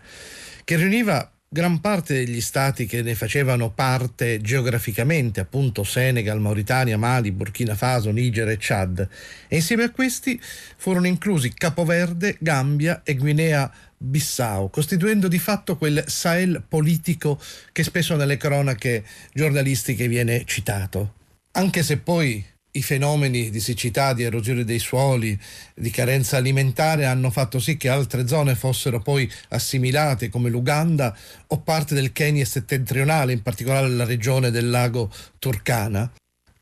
che 0.63 0.75
riuniva 0.75 1.31
gran 1.49 1.79
parte 1.79 2.13
degli 2.13 2.41
stati 2.41 2.85
che 2.85 3.01
ne 3.01 3.15
facevano 3.15 3.71
parte 3.71 4.41
geograficamente, 4.41 5.39
appunto 5.39 5.83
Senegal, 5.83 6.41
Mauritania, 6.41 6.97
Mali, 6.97 7.31
Burkina 7.31 7.75
Faso, 7.75 8.11
Niger 8.11 8.49
e 8.49 8.57
Chad, 8.59 9.07
e 9.47 9.55
insieme 9.55 9.83
a 9.83 9.91
questi 9.91 10.39
furono 10.41 11.07
inclusi 11.07 11.53
Capoverde, 11.53 12.37
Gambia 12.39 13.01
e 13.03 13.15
Guinea 13.15 13.71
Bissau, 13.97 14.69
costituendo 14.69 15.27
di 15.27 15.39
fatto 15.39 15.77
quel 15.77 16.03
Sahel 16.07 16.63
politico 16.67 17.39
che 17.71 17.83
spesso 17.83 18.15
nelle 18.15 18.37
cronache 18.37 19.03
giornalistiche 19.33 20.07
viene 20.07 20.43
citato. 20.45 21.13
Anche 21.51 21.81
se 21.81 21.97
poi 21.97 22.45
i 22.77 22.81
fenomeni 22.81 23.49
di 23.49 23.59
siccità, 23.59 24.13
di 24.13 24.23
erosione 24.23 24.63
dei 24.63 24.79
suoli, 24.79 25.37
di 25.73 25.89
carenza 25.89 26.37
alimentare 26.37 27.05
hanno 27.05 27.29
fatto 27.31 27.59
sì 27.59 27.75
che 27.75 27.89
altre 27.89 28.27
zone 28.27 28.55
fossero 28.55 28.99
poi 29.01 29.29
assimilate 29.49 30.29
come 30.29 30.49
l'Uganda 30.49 31.15
o 31.47 31.59
parte 31.61 31.95
del 31.95 32.11
Kenya 32.11 32.45
settentrionale, 32.45 33.33
in 33.33 33.41
particolare 33.41 33.89
la 33.89 34.05
regione 34.05 34.51
del 34.51 34.69
lago 34.69 35.11
Turkana. 35.39 36.09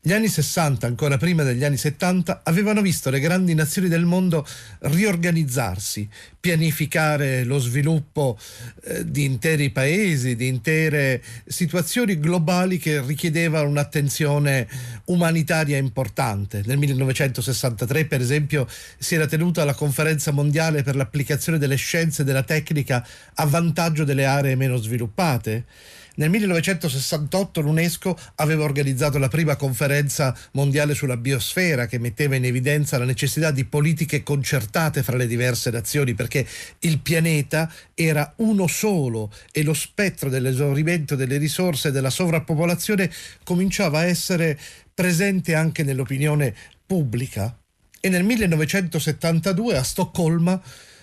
Gli 0.06 0.12
anni 0.12 0.28
60, 0.28 0.86
ancora 0.86 1.16
prima 1.16 1.42
degli 1.42 1.64
anni 1.64 1.76
70, 1.76 2.42
avevano 2.44 2.80
visto 2.80 3.10
le 3.10 3.18
grandi 3.18 3.54
nazioni 3.54 3.88
del 3.88 4.04
mondo 4.04 4.46
riorganizzarsi, 4.82 6.08
pianificare 6.38 7.42
lo 7.42 7.58
sviluppo 7.58 8.38
eh, 8.84 9.04
di 9.10 9.24
interi 9.24 9.70
paesi, 9.70 10.36
di 10.36 10.46
intere 10.46 11.20
situazioni 11.44 12.20
globali 12.20 12.78
che 12.78 13.00
richiedevano 13.00 13.68
un'attenzione 13.68 14.68
umanitaria 15.06 15.76
importante. 15.76 16.62
Nel 16.66 16.78
1963, 16.78 18.04
per 18.06 18.20
esempio, 18.20 18.68
si 18.98 19.16
era 19.16 19.26
tenuta 19.26 19.64
la 19.64 19.74
conferenza 19.74 20.30
mondiale 20.30 20.84
per 20.84 20.94
l'applicazione 20.94 21.58
delle 21.58 21.74
scienze 21.74 22.22
e 22.22 22.24
della 22.24 22.44
tecnica 22.44 23.04
a 23.34 23.44
vantaggio 23.44 24.04
delle 24.04 24.24
aree 24.24 24.54
meno 24.54 24.76
sviluppate. 24.76 25.64
Nel 26.18 26.30
1968 26.30 27.60
l'UNESCO 27.60 28.18
aveva 28.36 28.64
organizzato 28.64 29.18
la 29.18 29.28
prima 29.28 29.56
conferenza 29.56 30.34
mondiale 30.52 30.94
sulla 30.94 31.18
biosfera 31.18 31.86
che 31.86 31.98
metteva 31.98 32.36
in 32.36 32.46
evidenza 32.46 32.96
la 32.96 33.04
necessità 33.04 33.50
di 33.50 33.66
politiche 33.66 34.22
concertate 34.22 35.02
fra 35.02 35.18
le 35.18 35.26
diverse 35.26 35.70
nazioni 35.70 36.14
perché 36.14 36.46
il 36.80 37.00
pianeta 37.00 37.70
era 37.92 38.32
uno 38.36 38.66
solo 38.66 39.30
e 39.52 39.62
lo 39.62 39.74
spettro 39.74 40.30
dell'esaurimento 40.30 41.16
delle 41.16 41.36
risorse 41.36 41.88
e 41.88 41.92
della 41.92 42.08
sovrappopolazione 42.08 43.10
cominciava 43.44 43.98
a 43.98 44.06
essere 44.06 44.58
presente 44.94 45.54
anche 45.54 45.82
nell'opinione 45.82 46.54
pubblica. 46.86 47.54
E 48.00 48.08
nel 48.08 48.24
1972 48.24 49.76
a 49.76 49.82
Stoccolma 49.82 50.62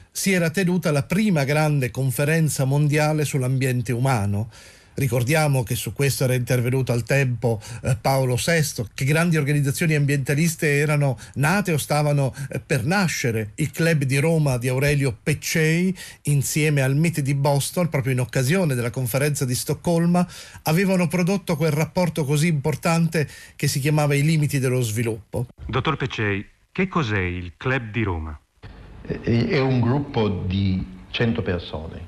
si 0.09 0.31
era 0.31 0.49
tenuta 0.49 0.91
la 0.91 1.03
prima 1.03 1.43
grande 1.43 1.91
conferenza 1.91 2.65
mondiale 2.65 3.25
sull'ambiente 3.25 3.91
umano 3.91 4.49
Ricordiamo 4.95 5.63
che 5.63 5.75
su 5.75 5.93
questo 5.93 6.23
era 6.23 6.35
intervenuto 6.35 6.91
al 6.91 7.03
tempo 7.03 7.61
eh, 7.81 7.97
Paolo 7.99 8.35
VI, 8.35 8.85
che 8.93 9.05
grandi 9.05 9.37
organizzazioni 9.37 9.95
ambientaliste 9.95 10.77
erano 10.77 11.17
nate 11.35 11.73
o 11.73 11.77
stavano 11.77 12.33
eh, 12.49 12.59
per 12.59 12.85
nascere. 12.85 13.51
Il 13.55 13.71
club 13.71 14.03
di 14.03 14.17
Roma 14.17 14.57
di 14.57 14.67
Aurelio 14.67 15.17
Peccei, 15.21 15.95
insieme 16.23 16.81
al 16.81 16.95
MIT 16.95 17.21
di 17.21 17.33
Boston, 17.33 17.89
proprio 17.89 18.13
in 18.13 18.19
occasione 18.19 18.75
della 18.75 18.91
conferenza 18.91 19.45
di 19.45 19.55
Stoccolma, 19.55 20.27
avevano 20.63 21.07
prodotto 21.07 21.55
quel 21.55 21.71
rapporto 21.71 22.23
così 22.23 22.47
importante 22.47 23.27
che 23.55 23.67
si 23.67 23.79
chiamava 23.79 24.13
I 24.13 24.21
limiti 24.21 24.59
dello 24.59 24.81
sviluppo. 24.81 25.47
Dottor 25.65 25.97
Peccei, 25.97 26.45
che 26.71 26.87
cos'è 26.87 27.19
il 27.19 27.53
club 27.57 27.91
di 27.91 28.03
Roma? 28.03 28.37
È 29.01 29.59
un 29.59 29.79
gruppo 29.81 30.29
di 30.29 30.85
100 31.09 31.41
persone, 31.41 32.01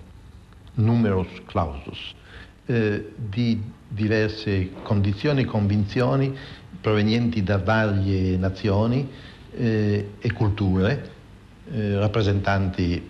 numerus 0.75 1.27
clausus 1.45 2.13
eh, 2.65 3.11
di 3.15 3.61
diverse 3.87 4.71
condizioni 4.83 5.41
e 5.41 5.45
convinzioni 5.45 6.35
provenienti 6.81 7.41
da 7.43 7.57
varie 7.57 8.37
nazioni 8.37 9.09
eh, 9.55 10.11
e 10.19 10.33
culture, 10.33 11.11
eh, 11.71 11.97
rappresentanti 11.97 13.01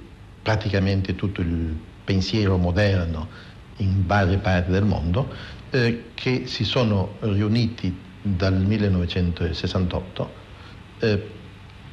praticamente 0.41 1.15
tutto 1.15 1.41
il 1.41 1.75
pensiero 2.03 2.57
moderno 2.57 3.27
in 3.77 4.05
varie 4.05 4.37
parti 4.37 4.71
del 4.71 4.85
mondo, 4.85 5.27
eh, 5.71 6.05
che 6.13 6.47
si 6.47 6.63
sono 6.63 7.15
riuniti 7.19 7.93
dal 8.21 8.53
1968, 8.53 10.33
eh, 10.99 11.29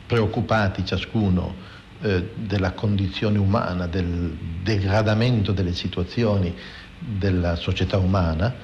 preoccupati 0.06 0.84
ciascuno 0.84 1.54
eh, 2.02 2.30
della 2.34 2.72
condizione 2.72 3.38
umana, 3.38 3.86
del 3.86 4.36
degradamento 4.62 5.52
delle 5.52 5.72
situazioni 5.72 6.54
della 6.98 7.56
società 7.56 7.98
umana 7.98 8.54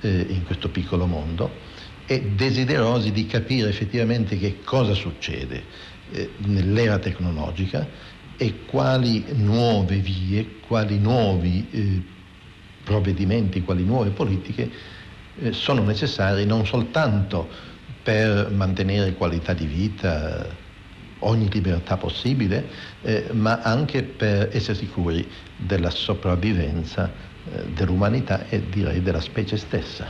eh, 0.00 0.26
in 0.28 0.44
questo 0.44 0.68
piccolo 0.68 1.06
mondo 1.06 1.50
e 2.06 2.32
desiderosi 2.34 3.12
di 3.12 3.26
capire 3.26 3.68
effettivamente 3.68 4.36
che 4.38 4.58
cosa 4.64 4.92
succede 4.94 5.64
eh, 6.10 6.30
nell'era 6.38 6.98
tecnologica 6.98 7.86
e 8.36 8.64
quali 8.66 9.24
nuove 9.34 9.96
vie, 9.96 10.58
quali 10.66 10.98
nuovi 10.98 11.66
eh, 11.70 12.02
provvedimenti, 12.84 13.62
quali 13.62 13.84
nuove 13.84 14.10
politiche 14.10 14.70
eh, 15.38 15.52
sono 15.52 15.82
necessari 15.82 16.44
non 16.44 16.66
soltanto 16.66 17.48
per 18.02 18.50
mantenere 18.50 19.14
qualità 19.14 19.52
di 19.52 19.66
vita, 19.66 20.46
ogni 21.24 21.50
libertà 21.50 21.96
possibile, 21.96 22.66
eh, 23.02 23.28
ma 23.32 23.60
anche 23.62 24.02
per 24.02 24.48
essere 24.52 24.76
sicuri 24.76 25.28
della 25.56 25.90
sopravvivenza 25.90 27.10
eh, 27.10 27.64
dell'umanità 27.74 28.48
e 28.48 28.62
direi 28.68 29.02
della 29.02 29.20
specie 29.20 29.56
stessa. 29.56 30.06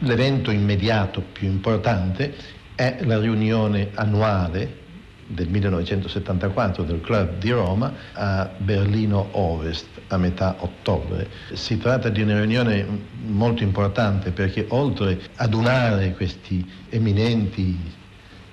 L'evento 0.00 0.50
immediato 0.50 1.20
più 1.20 1.46
importante 1.46 2.34
è 2.74 2.98
la 3.02 3.18
riunione 3.18 3.90
annuale 3.94 4.80
del 5.26 5.48
1974 5.48 6.82
del 6.82 7.00
Club 7.00 7.38
di 7.38 7.50
Roma 7.50 7.92
a 8.12 8.50
Berlino 8.56 9.28
Ovest 9.32 9.86
a 10.08 10.16
metà 10.16 10.56
ottobre. 10.58 11.28
Si 11.52 11.78
tratta 11.78 12.08
di 12.08 12.22
una 12.22 12.38
riunione 12.38 12.86
molto 13.24 13.62
importante 13.62 14.30
perché 14.30 14.66
oltre 14.68 15.20
ad 15.36 15.54
unare 15.54 16.12
questi 16.12 16.68
eminenti 16.90 18.00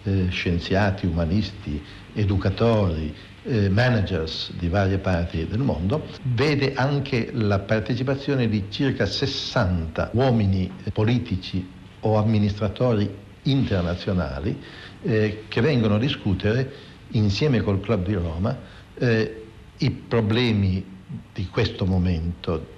eh, 0.04 0.28
scienziati, 0.30 1.06
umanisti, 1.06 1.82
educatori, 2.14 3.14
eh, 3.44 3.70
managers 3.70 4.54
di 4.54 4.68
varie 4.68 4.98
parti 4.98 5.48
del 5.48 5.60
mondo, 5.60 6.06
vede 6.24 6.74
anche 6.74 7.30
la 7.34 7.60
partecipazione 7.60 8.48
di 8.48 8.66
circa 8.70 9.06
60 9.06 10.12
uomini 10.14 10.72
politici 10.94 11.68
o 12.02 12.18
amministratori 12.18 13.10
internazionali 13.44 14.58
eh, 15.02 15.44
che 15.48 15.62
vengono 15.62 15.96
a 15.96 16.00
discutere 16.00 16.72
insieme 17.12 17.62
col 17.62 17.80
Club 17.80 18.06
di 18.06 18.14
Roma 18.14 18.58
eh, 18.98 19.46
i 19.78 19.92
problemi 19.92 20.86
di 21.34 21.48
questo 21.48 21.86
momento 21.86 22.78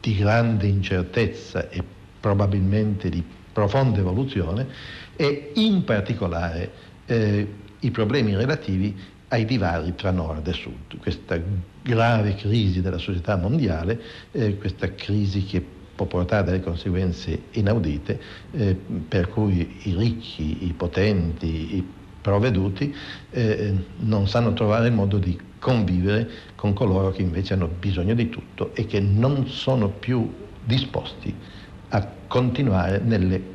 di 0.00 0.14
grande 0.16 0.66
incertezza 0.66 1.68
e 1.68 1.82
probabilmente 2.20 3.08
di 3.08 3.24
profonda 3.52 3.98
evoluzione 3.98 4.68
e 5.16 5.52
in 5.54 5.84
particolare 5.84 6.70
eh, 7.06 7.46
i 7.80 7.90
problemi 7.90 8.34
relativi 8.34 8.94
ai 9.28 9.44
divari 9.44 9.94
tra 9.94 10.10
nord 10.10 10.46
e 10.46 10.52
sud, 10.52 10.98
questa 11.00 11.40
grave 11.82 12.34
crisi 12.34 12.80
della 12.80 12.98
società 12.98 13.36
mondiale, 13.36 14.00
eh, 14.32 14.56
questa 14.56 14.94
crisi 14.94 15.44
che 15.44 15.64
può 15.96 16.06
portare 16.06 16.44
delle 16.44 16.60
conseguenze 16.60 17.44
inaudite, 17.52 18.20
eh, 18.52 18.76
per 19.08 19.28
cui 19.28 19.80
i 19.82 19.94
ricchi, 19.96 20.66
i 20.66 20.72
potenti, 20.74 21.76
i 21.76 21.84
provveduti 22.20 22.94
eh, 23.30 23.72
non 23.98 24.28
sanno 24.28 24.52
trovare 24.52 24.88
il 24.88 24.92
modo 24.92 25.16
di 25.18 25.38
convivere 25.58 26.28
con 26.54 26.72
coloro 26.72 27.10
che 27.10 27.22
invece 27.22 27.54
hanno 27.54 27.68
bisogno 27.68 28.14
di 28.14 28.28
tutto 28.28 28.74
e 28.74 28.86
che 28.86 29.00
non 29.00 29.48
sono 29.48 29.88
più 29.88 30.28
disposti 30.64 31.34
a 31.90 32.08
continuare 32.26 32.98
nelle 32.98 33.54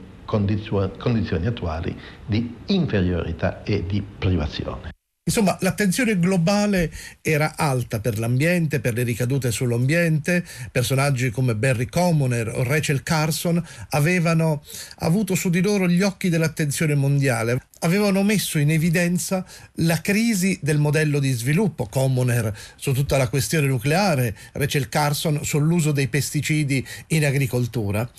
condizioni 0.97 1.45
attuali 1.45 1.95
di 2.25 2.55
inferiorità 2.67 3.63
e 3.63 3.85
di 3.85 4.01
privazione. 4.01 4.91
Insomma, 5.23 5.55
l'attenzione 5.61 6.17
globale 6.17 6.91
era 7.21 7.55
alta 7.55 7.99
per 7.99 8.17
l'ambiente, 8.17 8.79
per 8.79 8.95
le 8.95 9.03
ricadute 9.03 9.51
sull'ambiente. 9.51 10.43
Personaggi 10.71 11.29
come 11.29 11.55
Barry 11.55 11.85
Commoner 11.85 12.47
o 12.49 12.63
Rachel 12.63 13.03
Carson 13.03 13.63
avevano 13.89 14.63
avuto 14.97 15.35
su 15.35 15.49
di 15.49 15.61
loro 15.61 15.87
gli 15.87 16.01
occhi 16.01 16.29
dell'attenzione 16.29 16.95
mondiale. 16.95 17.61
Avevano 17.81 18.23
messo 18.23 18.57
in 18.57 18.71
evidenza 18.71 19.45
la 19.75 20.01
crisi 20.01 20.59
del 20.61 20.79
modello 20.79 21.19
di 21.19 21.31
sviluppo, 21.31 21.85
Commoner 21.85 22.51
su 22.75 22.91
tutta 22.91 23.17
la 23.17 23.29
questione 23.29 23.67
nucleare, 23.67 24.35
Rachel 24.53 24.89
Carson 24.89 25.43
sull'uso 25.43 25.91
dei 25.91 26.07
pesticidi 26.07 26.85
in 27.07 27.25
agricoltura. 27.25 28.09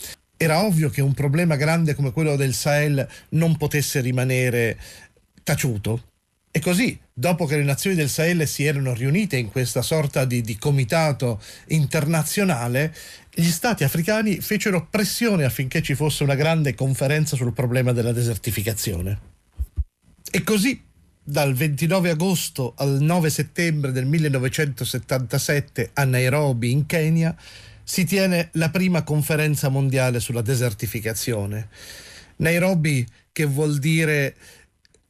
Era 0.43 0.65
ovvio 0.65 0.91
che 0.91 1.01
un 1.01 1.15
problema 1.15 1.55
grande 1.55 1.95
come 1.95 2.11
quello 2.11 2.35
del 2.35 2.53
Sahel 2.53 3.07
non 3.31 3.57
potesse 3.57 4.01
rimanere 4.01 4.77
taciuto 5.45 6.03
e 6.55 6.61
così, 6.61 6.99
dopo 7.15 7.47
che 7.47 7.57
le 7.57 7.63
nazioni 7.63 7.97
del 7.97 8.11
Sahel 8.11 8.47
si 8.47 8.65
erano 8.65 8.93
riunite 8.93 9.39
in 9.39 9.51
questa 9.51 9.81
sorta 9.81 10.27
di, 10.27 10.43
di, 10.43 10.59
comitato 10.59 11.41
internazionale, 11.69 12.95
gli 13.33 13.49
stati 13.49 13.85
africani 13.85 14.39
fecero 14.41 14.87
pressione 14.91 15.45
affinché 15.45 15.81
ci 15.81 15.95
fosse 15.95 16.25
una 16.25 16.35
grande 16.35 16.75
conferenza 16.75 17.37
sul 17.37 17.55
problema 17.55 17.93
della 17.93 18.13
desertificazione. 18.13 19.19
E 20.31 20.43
così, 20.43 20.79
dal 21.23 21.55
29 21.55 22.11
agosto 22.11 22.75
al 22.77 22.99
9 23.01 23.31
settembre 23.31 23.91
del 23.91 24.05
1977 24.05 25.91
a 25.95 26.05
Nairobi, 26.05 26.71
in 26.71 26.85
Kenya, 26.85 27.35
si 27.93 28.07
tiene 28.07 28.49
la 28.53 28.71
prima 28.71 29.03
conferenza 29.03 29.69
mondiale 29.69 30.19
sulla 30.19 30.41
desertificazione. 30.41 31.69
Nairobi, 32.37 33.07
che 33.31 33.45
vuol 33.45 33.79
dire 33.79 34.35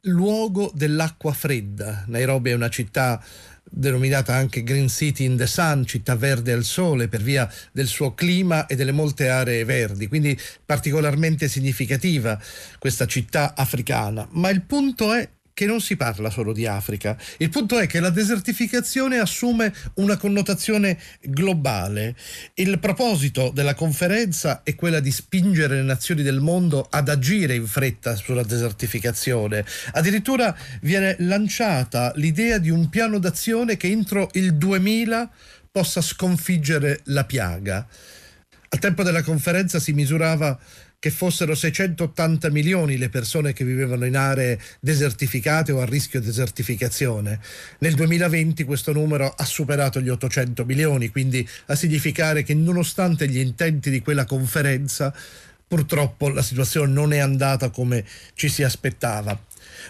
luogo 0.01 0.69
dell'acqua 0.75 1.31
fredda. 1.31 2.03
Nairobi 2.07 2.49
è 2.49 2.53
una 2.53 2.67
città 2.67 3.23
denominata 3.63 4.35
anche 4.35 4.63
Green 4.63 4.89
City 4.89 5.23
in 5.23 5.37
the 5.37 5.47
Sun, 5.47 5.85
città 5.85 6.17
verde 6.17 6.51
al 6.51 6.65
sole 6.65 7.07
per 7.07 7.21
via 7.21 7.49
del 7.71 7.87
suo 7.87 8.13
clima 8.13 8.65
e 8.65 8.75
delle 8.75 8.91
molte 8.91 9.29
aree 9.29 9.63
verdi, 9.63 10.07
quindi 10.07 10.37
particolarmente 10.65 11.47
significativa 11.47 12.37
questa 12.79 13.07
città 13.07 13.55
africana. 13.55 14.27
Ma 14.31 14.49
il 14.49 14.61
punto 14.61 15.13
è 15.13 15.25
che 15.53 15.65
non 15.65 15.81
si 15.81 15.95
parla 15.95 16.29
solo 16.29 16.51
di 16.53 16.65
Africa. 16.65 17.17
Il 17.37 17.49
punto 17.49 17.77
è 17.77 17.87
che 17.87 17.99
la 17.99 18.09
desertificazione 18.09 19.17
assume 19.17 19.73
una 19.95 20.17
connotazione 20.17 20.97
globale. 21.21 22.15
Il 22.55 22.79
proposito 22.79 23.51
della 23.53 23.75
conferenza 23.75 24.61
è 24.63 24.75
quella 24.75 24.99
di 24.99 25.11
spingere 25.11 25.75
le 25.75 25.83
nazioni 25.83 26.23
del 26.23 26.39
mondo 26.39 26.87
ad 26.89 27.09
agire 27.09 27.55
in 27.55 27.67
fretta 27.67 28.15
sulla 28.15 28.43
desertificazione. 28.43 29.65
Addirittura 29.93 30.55
viene 30.81 31.15
lanciata 31.19 32.11
l'idea 32.15 32.57
di 32.57 32.69
un 32.69 32.89
piano 32.89 33.19
d'azione 33.19 33.77
che 33.77 33.87
entro 33.87 34.29
il 34.33 34.55
2000 34.55 35.29
possa 35.71 36.01
sconfiggere 36.01 37.01
la 37.05 37.25
piaga. 37.25 37.87
Al 38.69 38.79
tempo 38.79 39.03
della 39.03 39.21
conferenza 39.21 39.79
si 39.79 39.93
misurava 39.93 40.59
che 41.03 41.11
fossero 41.11 41.53
680 41.53 42.49
milioni 42.49 42.97
le 42.97 43.09
persone 43.09 43.51
che 43.51 43.65
vivevano 43.65 44.05
in 44.05 44.15
aree 44.15 44.57
desertificate 44.79 45.73
o 45.73 45.81
a 45.81 45.85
rischio 45.85 46.21
desertificazione. 46.21 47.41
Nel 47.79 47.93
2020 47.93 48.63
questo 48.63 48.93
numero 48.93 49.27
ha 49.35 49.43
superato 49.43 49.99
gli 49.99 50.07
800 50.07 50.63
milioni, 50.63 51.09
quindi 51.09 51.45
a 51.65 51.75
significare 51.75 52.43
che 52.43 52.53
nonostante 52.53 53.27
gli 53.27 53.39
intenti 53.39 53.89
di 53.89 53.99
quella 53.99 54.23
conferenza, 54.23 55.13
purtroppo 55.73 56.29
la 56.29 56.43
situazione 56.43 56.93
non 56.93 57.13
è 57.13 57.17
andata 57.17 57.71
come 57.71 58.05
ci 58.35 58.47
si 58.47 58.61
aspettava. 58.61 59.35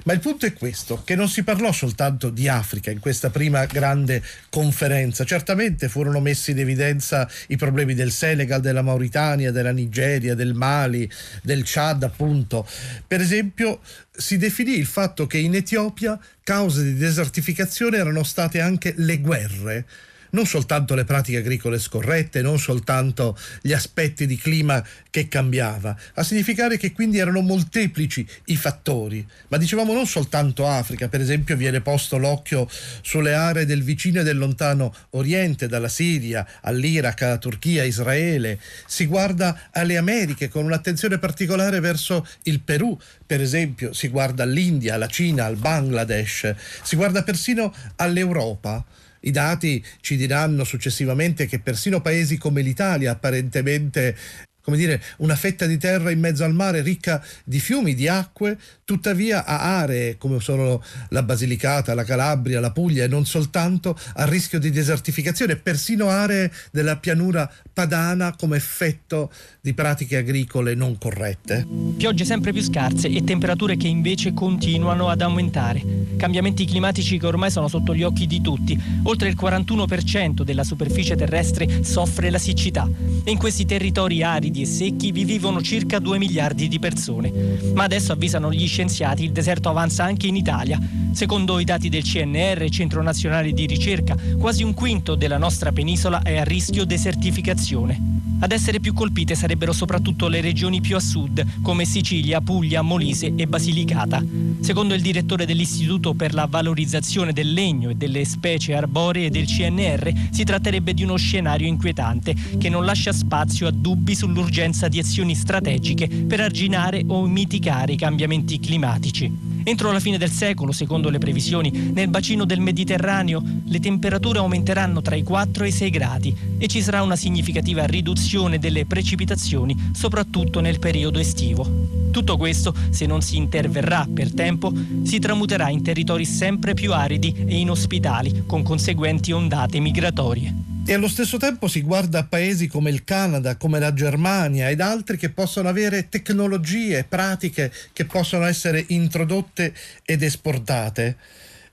Ma 0.06 0.14
il 0.14 0.22
punto 0.22 0.46
è 0.46 0.54
questo, 0.54 1.04
che 1.04 1.14
non 1.14 1.28
si 1.28 1.44
parlò 1.44 1.74
soltanto 1.74 2.30
di 2.30 2.48
Africa 2.48 2.90
in 2.90 3.02
questa 3.02 3.30
prima 3.30 3.66
grande 3.66 4.24
conferenza. 4.50 5.26
Certamente 5.26 5.90
furono 5.90 6.22
messi 6.22 6.52
in 6.52 6.60
evidenza 6.60 7.30
i 7.48 7.58
problemi 7.58 7.96
del 7.96 8.12
Senegal, 8.12 8.62
della 8.62 8.82
Mauritania, 8.82 9.52
della 9.52 9.74
Nigeria, 9.74 10.36
del 10.36 10.54
Mali, 10.54 11.12
del 11.42 11.64
Chad, 11.66 12.04
appunto. 12.04 12.66
Per 13.06 13.20
esempio, 13.20 13.82
si 14.10 14.38
definì 14.38 14.78
il 14.78 14.86
fatto 14.86 15.28
che 15.28 15.38
in 15.38 15.54
Etiopia 15.54 16.18
cause 16.44 16.82
di 16.82 16.96
desertificazione 16.96 17.98
erano 17.98 18.24
state 18.24 18.62
anche 18.62 18.94
le 18.96 19.20
guerre 19.20 19.86
non 20.34 20.46
soltanto 20.46 20.96
le 20.96 21.04
pratiche 21.04 21.38
agricole 21.38 21.80
scorrette, 21.80 22.42
non 22.42 22.60
soltanto 22.60 23.38
gli 23.62 23.74
aspetti 23.74 24.26
di 24.26 24.38
clima 24.38 24.84
che 25.10 25.28
cambiava, 25.28 25.96
a 26.16 26.24
significare 26.24 26.78
che 26.78 26.92
quindi 26.92 27.18
erano 27.18 27.42
molteplici 27.42 28.28
i 28.46 28.56
fattori. 28.56 29.26
Ma 29.50 29.58
dicevamo 29.58 29.94
non 29.94 30.08
soltanto 30.08 30.68
Africa, 30.68 31.08
per 31.08 31.22
esempio 31.22 31.56
viene 31.56 31.82
posto 31.82 32.18
l'occhio 32.18 32.68
sulle 33.02 33.34
aree 33.34 33.66
del 33.66 33.84
vicino 33.84 34.22
e 34.22 34.24
del 34.24 34.38
lontano 34.38 34.94
Oriente, 35.12 35.68
dalla 35.68 35.88
Siria 35.88 36.46
all'Iraq, 36.62 37.22
alla 37.22 37.38
Turchia, 37.38 37.84
Israele, 37.84 38.60
si 38.88 39.06
guarda 39.06 39.70
alle 39.72 39.98
Americhe 39.98 40.50
con 40.50 40.66
un'attenzione 40.66 41.20
particolare 41.20 41.80
verso 41.80 42.28
il 42.44 42.60
Perù, 42.60 42.98
per 43.26 43.42
esempio 43.42 43.94
si 43.94 44.08
guarda 44.08 44.44
all'India, 44.44 44.96
alla 44.96 45.08
Cina, 45.08 45.46
al 45.46 45.58
Bangladesh, 45.58 46.56
si 46.82 46.96
guarda 46.96 47.24
persino 47.24 47.74
all'Europa. 47.98 48.84
I 49.26 49.32
dati 49.32 49.84
ci 50.02 50.16
diranno 50.16 50.64
successivamente 50.64 51.46
che 51.46 51.60
persino 51.60 52.02
paesi 52.02 52.38
come 52.38 52.62
l'Italia, 52.62 53.12
apparentemente 53.12 54.16
come 54.64 54.78
dire, 54.78 55.02
una 55.18 55.36
fetta 55.36 55.66
di 55.66 55.78
terra 55.78 56.10
in 56.10 56.20
mezzo 56.20 56.46
al 56.46 56.54
mare 56.54 56.82
ricca 56.82 57.22
di 57.44 57.60
fiumi, 57.60 57.94
di 57.94 58.08
acque, 58.08 58.58
tuttavia 58.86 59.44
ha 59.44 59.80
aree 59.82 60.18
come 60.18 60.40
sono 60.40 60.82
la 61.10 61.22
Basilicata, 61.22 61.94
la 61.94 62.06
Calabria, 62.06 62.62
la 62.62 62.72
Puglia 62.72 63.04
e 63.04 63.08
non 63.10 63.26
soltanto 63.26 63.98
a 64.14 64.26
rischio 64.26 64.60
di 64.60 64.70
desertificazione, 64.70 65.58
persino 65.58 66.08
aree 66.08 66.50
della 66.72 66.96
pianura 66.96 67.52
padana 67.74 68.36
come 68.38 68.56
effetto 68.56 69.32
di 69.60 69.74
pratiche 69.74 70.18
agricole 70.18 70.76
non 70.76 70.98
corrette. 70.98 71.68
Piogge 71.98 72.24
sempre 72.24 72.54
più 72.54 72.62
scarse 72.62 73.10
e 73.10 73.22
temperature 73.26 73.76
che 73.76 73.88
invece 73.88 74.34
continuano 74.34 75.10
ad 75.10 75.22
aumentare. 75.22 75.84
Cambiamenti 76.16 76.66
climatici 76.66 77.18
che 77.18 77.26
ormai 77.26 77.52
sono 77.52 77.68
sotto 77.68 77.94
gli 77.94 78.04
occhi 78.04 78.28
di 78.28 78.40
tutti. 78.40 78.82
Oltre 79.04 79.28
il 79.28 79.38
41% 79.38 80.44
della 80.44 80.64
superficie 80.64 81.18
terrestre 81.18 81.84
soffre 81.84 82.30
la 82.30 82.38
siccità 82.38 82.90
e 83.26 83.30
in 83.30 83.38
questi 83.38 83.66
territori 83.66 84.24
aridi 84.24 84.53
aridi 84.54 84.62
e 84.62 84.66
secchi 84.66 85.12
vi 85.12 85.26
vivono 85.26 85.62
circa 85.62 85.98
2 85.98 86.20
miliardi 86.20 86.68
di 86.68 86.78
persone. 86.78 87.32
Ma 87.74 87.84
adesso 87.84 88.12
avvisano 88.12 88.52
gli 88.52 88.68
scienziati, 88.68 89.24
il 89.24 89.32
deserto 89.32 89.70
avanza 89.70 90.04
anche 90.04 90.28
in 90.28 90.36
Italia. 90.36 90.80
Secondo 91.12 91.60
i 91.60 91.64
dati 91.64 91.90
del 91.90 92.04
CNR, 92.04 92.70
Centro 92.70 93.02
Nazionale 93.02 93.52
di 93.52 93.66
Ricerca, 93.66 94.16
quasi 94.38 94.64
un 94.64 94.74
quinto 94.74 95.16
della 95.16 95.38
nostra 95.38 95.72
penisola 95.72 96.22
è 96.22 96.38
a 96.38 96.44
rischio 96.44 96.86
desertificazione. 96.86 98.33
Ad 98.44 98.52
essere 98.52 98.82
più 98.82 98.94
colpite 98.94 99.36
sarebbero 99.36 99.72
soprattutto 99.72 100.28
le 100.28 100.42
regioni 100.42 100.82
più 100.82 100.98
a 100.98 101.00
sud, 101.00 101.62
come 101.62 101.86
Sicilia, 101.86 102.42
Puglia, 102.42 102.82
Molise 102.82 103.34
e 103.36 103.48
Basilicata. 103.48 104.22
Secondo 104.60 104.94
il 104.94 105.02
direttore 105.02 105.46
dell'Istituto 105.46 106.14
per 106.14 106.34
la 106.34 106.46
valorizzazione 106.46 107.32
del 107.32 107.54
legno 107.54 107.90
e 107.90 107.96
delle 107.96 108.26
specie 108.26 108.76
arboree 108.76 109.30
del 109.30 109.46
CNR, 109.46 110.12
si 110.32 110.44
tratterebbe 110.44 110.94
di 110.94 111.04
uno 111.04 111.16
scenario 111.16 111.68
inquietante 111.68 112.36
che 112.58 112.68
non 112.68 112.84
lascia 112.84 113.14
spazio 113.14 113.66
a 113.66 113.72
dubbi 113.72 114.14
sull'urgenza 114.14 114.42
l'urgenza 114.74 114.88
di 114.90 115.00
azioni 115.00 115.36
strategiche 115.36 116.08
per 116.08 116.42
arginare 116.42 117.04
o 117.08 117.26
mitigare 117.26 117.94
i 117.94 117.98
cambiamenti 117.98 118.60
climatici. 118.60 119.53
Entro 119.64 119.92
la 119.92 120.00
fine 120.00 120.18
del 120.18 120.32
secolo, 120.32 120.72
secondo 120.72 121.10
le 121.10 121.20
previsioni, 121.20 121.72
nel 121.72 122.10
bacino 122.10 122.46
del 122.46 122.60
Mediterraneo 122.60 123.42
le 123.66 123.80
temperature 123.80 124.40
aumenteranno 124.40 125.02
tra 125.02 125.16
i 125.16 125.24
4 125.24 125.64
e 125.64 125.68
i 125.68 125.72
6 125.72 125.90
gradi 125.90 126.36
e 126.58 126.68
ci 126.68 126.82
sarà 126.82 127.02
una 127.02 127.16
significativa 127.16 127.86
riduzione 127.86 128.60
delle 128.60 128.86
precipitazioni, 128.86 129.92
soprattutto 129.94 130.60
nel 130.60 130.80
periodo 130.80 131.20
estivo. 131.20 132.12
Tutto 132.12 132.38
questo, 132.38 132.76
se 132.90 133.06
non 133.06 133.22
si 133.22 133.38
interverrà 133.38 134.08
per 134.12 134.34
tempo, 134.34 134.72
si 135.04 135.20
tramuterà 135.20 135.70
in 135.70 135.82
territori 135.82 136.26
sempre 136.26 136.74
più 136.74 136.94
aridi 136.94 137.34
e 137.46 137.58
inospitali, 137.58 138.44
con 138.46 138.64
conseguenti 138.64 139.32
ondate 139.32 139.80
migratorie. 139.80 140.73
E 140.86 140.92
allo 140.94 141.08
stesso 141.08 141.38
tempo 141.38 141.70
si 141.70 141.82
guarda 141.82 142.20
a 142.20 142.24
paesi 142.26 142.68
come 142.68 142.90
il 142.90 143.06
Canada, 143.06 143.56
come 143.56 143.80
la 143.80 143.94
Germania 143.94 144.70
ed 144.70 144.82
altri 144.82 145.16
che 145.16 145.30
possono 145.30 145.70
avere 145.70 146.10
tecnologie, 146.10 147.06
pratiche 147.06 147.72
che 147.94 148.04
possono 148.04 148.44
essere 148.44 148.84
introdotte 148.90 149.74
ed 150.04 150.22
esportate. 150.22 151.16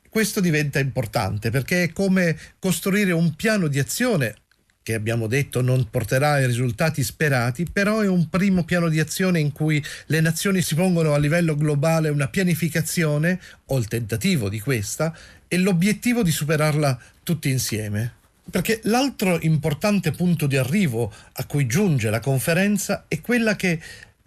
Questo 0.09 0.41
diventa 0.41 0.79
importante 0.79 1.51
perché 1.51 1.83
è 1.83 1.93
come 1.93 2.39
costruire 2.61 3.11
un 3.11 3.35
piano 3.35 3.67
di 3.67 3.81
azione 3.81 4.37
che 4.81 4.95
abbiamo 4.95 5.27
detto 5.27 5.61
non 5.61 5.91
porterà 5.91 6.35
ai 6.35 6.47
risultati 6.47 7.03
sperati, 7.03 7.67
però 7.71 8.01
è 8.01 8.09
un 8.09 8.29
primo 8.29 8.65
piano 8.65 8.89
di 8.89 9.01
azione 9.01 9.41
in 9.41 9.51
cui 9.51 9.85
le 10.07 10.21
nazioni 10.21 10.63
si 10.63 10.77
pongono 10.77 11.15
a 11.15 11.19
livello 11.19 11.57
globale 11.57 12.09
una 12.09 12.29
pianificazione 12.29 13.41
o 13.67 13.77
il 13.77 13.89
tentativo 13.89 14.49
di 14.49 14.61
questa 14.61 15.15
e 15.49 15.59
l'obiettivo 15.59 16.23
di 16.23 16.31
superarla 16.31 16.99
tutti 17.23 17.51
insieme. 17.51 18.19
Perché 18.51 18.81
l'altro 18.85 19.39
importante 19.43 20.11
punto 20.11 20.47
di 20.47 20.57
arrivo 20.57 21.13
a 21.33 21.45
cui 21.45 21.67
giunge 21.67 22.11
la 22.11 22.21
conferenza 22.21 23.05
è 23.07 23.21
quella 23.21 23.55
che 23.55 23.81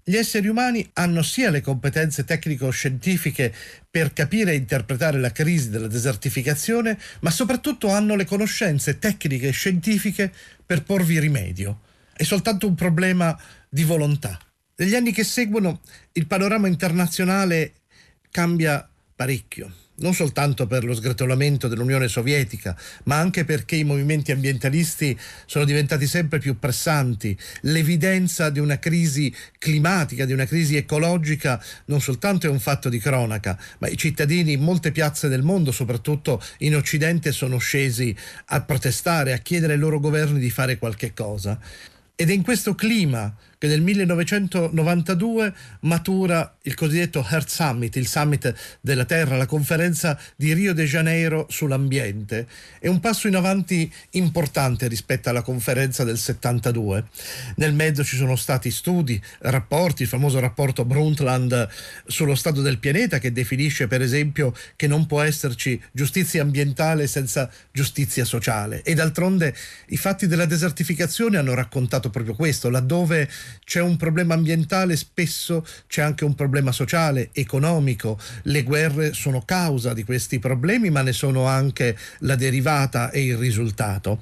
gli 0.05 0.15
esseri 0.15 0.47
umani 0.47 0.89
hanno 0.93 1.21
sia 1.21 1.49
le 1.49 1.61
competenze 1.61 2.23
tecnico-scientifiche 2.23 3.53
per 3.89 4.11
capire 4.13 4.51
e 4.51 4.55
interpretare 4.55 5.19
la 5.19 5.31
crisi 5.31 5.69
della 5.69 5.87
desertificazione, 5.87 6.97
ma 7.21 7.31
soprattutto 7.31 7.89
hanno 7.89 8.15
le 8.15 8.25
conoscenze 8.25 8.99
tecniche 8.99 9.49
e 9.49 9.51
scientifiche 9.51 10.31
per 10.65 10.83
porvi 10.83 11.19
rimedio. 11.19 11.81
È 12.13 12.23
soltanto 12.23 12.67
un 12.67 12.75
problema 12.75 13.37
di 13.69 13.83
volontà. 13.83 14.39
Negli 14.75 14.95
anni 14.95 15.11
che 15.11 15.23
seguono 15.23 15.81
il 16.13 16.27
panorama 16.27 16.67
internazionale 16.67 17.73
cambia 18.29 18.87
parecchio 19.15 19.82
non 19.95 20.13
soltanto 20.13 20.65
per 20.65 20.83
lo 20.83 20.95
sgretolamento 20.95 21.67
dell'Unione 21.67 22.07
Sovietica, 22.07 22.75
ma 23.03 23.17
anche 23.17 23.45
perché 23.45 23.75
i 23.75 23.83
movimenti 23.83 24.31
ambientalisti 24.31 25.17
sono 25.45 25.65
diventati 25.65 26.07
sempre 26.07 26.39
più 26.39 26.57
pressanti. 26.57 27.37
L'evidenza 27.61 28.49
di 28.49 28.59
una 28.59 28.79
crisi 28.79 29.33
climatica, 29.59 30.25
di 30.25 30.33
una 30.33 30.45
crisi 30.45 30.75
ecologica, 30.75 31.63
non 31.85 32.01
soltanto 32.01 32.47
è 32.47 32.49
un 32.49 32.59
fatto 32.59 32.89
di 32.89 32.97
cronaca, 32.97 33.57
ma 33.79 33.87
i 33.87 33.97
cittadini 33.97 34.53
in 34.53 34.61
molte 34.61 34.91
piazze 34.91 35.27
del 35.27 35.43
mondo, 35.43 35.71
soprattutto 35.71 36.41
in 36.59 36.75
Occidente, 36.75 37.31
sono 37.31 37.57
scesi 37.57 38.15
a 38.45 38.61
protestare, 38.61 39.33
a 39.33 39.37
chiedere 39.37 39.73
ai 39.73 39.79
loro 39.79 39.99
governi 39.99 40.39
di 40.39 40.49
fare 40.49 40.77
qualche 40.77 41.13
cosa. 41.13 41.59
Ed 42.15 42.29
è 42.29 42.33
in 42.33 42.43
questo 42.43 42.75
clima 42.75 43.35
che 43.63 43.69
nel 43.69 43.81
1992 43.81 45.53
matura 45.81 46.57
il 46.63 46.73
cosiddetto 46.73 47.25
Earth 47.29 47.47
Summit, 47.47 47.95
il 47.95 48.07
summit 48.07 48.53
della 48.81 49.05
Terra, 49.05 49.37
la 49.37 49.45
conferenza 49.45 50.19
di 50.35 50.53
Rio 50.53 50.73
de 50.73 50.83
Janeiro 50.83 51.47
sull'ambiente. 51.49 52.45
È 52.77 52.87
un 52.87 52.99
passo 52.99 53.29
in 53.29 53.37
avanti 53.37 53.89
importante 54.11 54.89
rispetto 54.89 55.29
alla 55.29 55.43
conferenza 55.43 56.03
del 56.03 56.17
72. 56.17 57.05
Nel 57.55 57.73
mezzo 57.73 58.03
ci 58.03 58.17
sono 58.17 58.35
stati 58.35 58.69
studi, 58.69 59.21
rapporti, 59.39 60.01
il 60.01 60.09
famoso 60.09 60.41
rapporto 60.41 60.83
Brundtland 60.83 61.69
sullo 62.05 62.35
stato 62.35 62.61
del 62.61 62.79
pianeta 62.79 63.17
che 63.17 63.31
definisce 63.31 63.87
per 63.87 64.01
esempio 64.01 64.53
che 64.75 64.87
non 64.87 65.05
può 65.05 65.21
esserci 65.21 65.81
giustizia 65.93 66.41
ambientale 66.41 67.07
senza 67.07 67.49
giustizia 67.71 68.25
sociale. 68.25 68.81
E 68.83 68.93
d'altronde 68.93 69.55
i 69.87 69.97
fatti 69.97 70.27
della 70.27 70.45
desertificazione 70.45 71.37
hanno 71.37 71.53
raccontato 71.53 72.09
proprio 72.09 72.35
questo, 72.35 72.69
laddove 72.69 73.29
c'è 73.63 73.81
un 73.81 73.97
problema 73.97 74.33
ambientale, 74.33 74.95
spesso 74.95 75.65
c'è 75.87 76.01
anche 76.01 76.25
un 76.25 76.35
problema 76.35 76.71
sociale, 76.71 77.29
economico. 77.33 78.19
Le 78.43 78.63
guerre 78.63 79.13
sono 79.13 79.43
causa 79.45 79.93
di 79.93 80.03
questi 80.03 80.39
problemi, 80.39 80.89
ma 80.89 81.01
ne 81.01 81.13
sono 81.13 81.45
anche 81.45 81.97
la 82.19 82.35
derivata 82.35 83.11
e 83.11 83.23
il 83.23 83.37
risultato. 83.37 84.21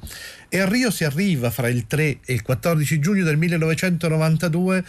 E 0.50 0.60
a 0.60 0.68
Rio 0.68 0.92
si 0.92 1.04
arriva 1.04 1.50
fra 1.50 1.70
il 1.70 1.88
3 1.88 2.20
e 2.26 2.34
il 2.34 2.42
14 2.42 3.00
giugno 3.00 3.24
del 3.24 3.38
1992 3.38 4.84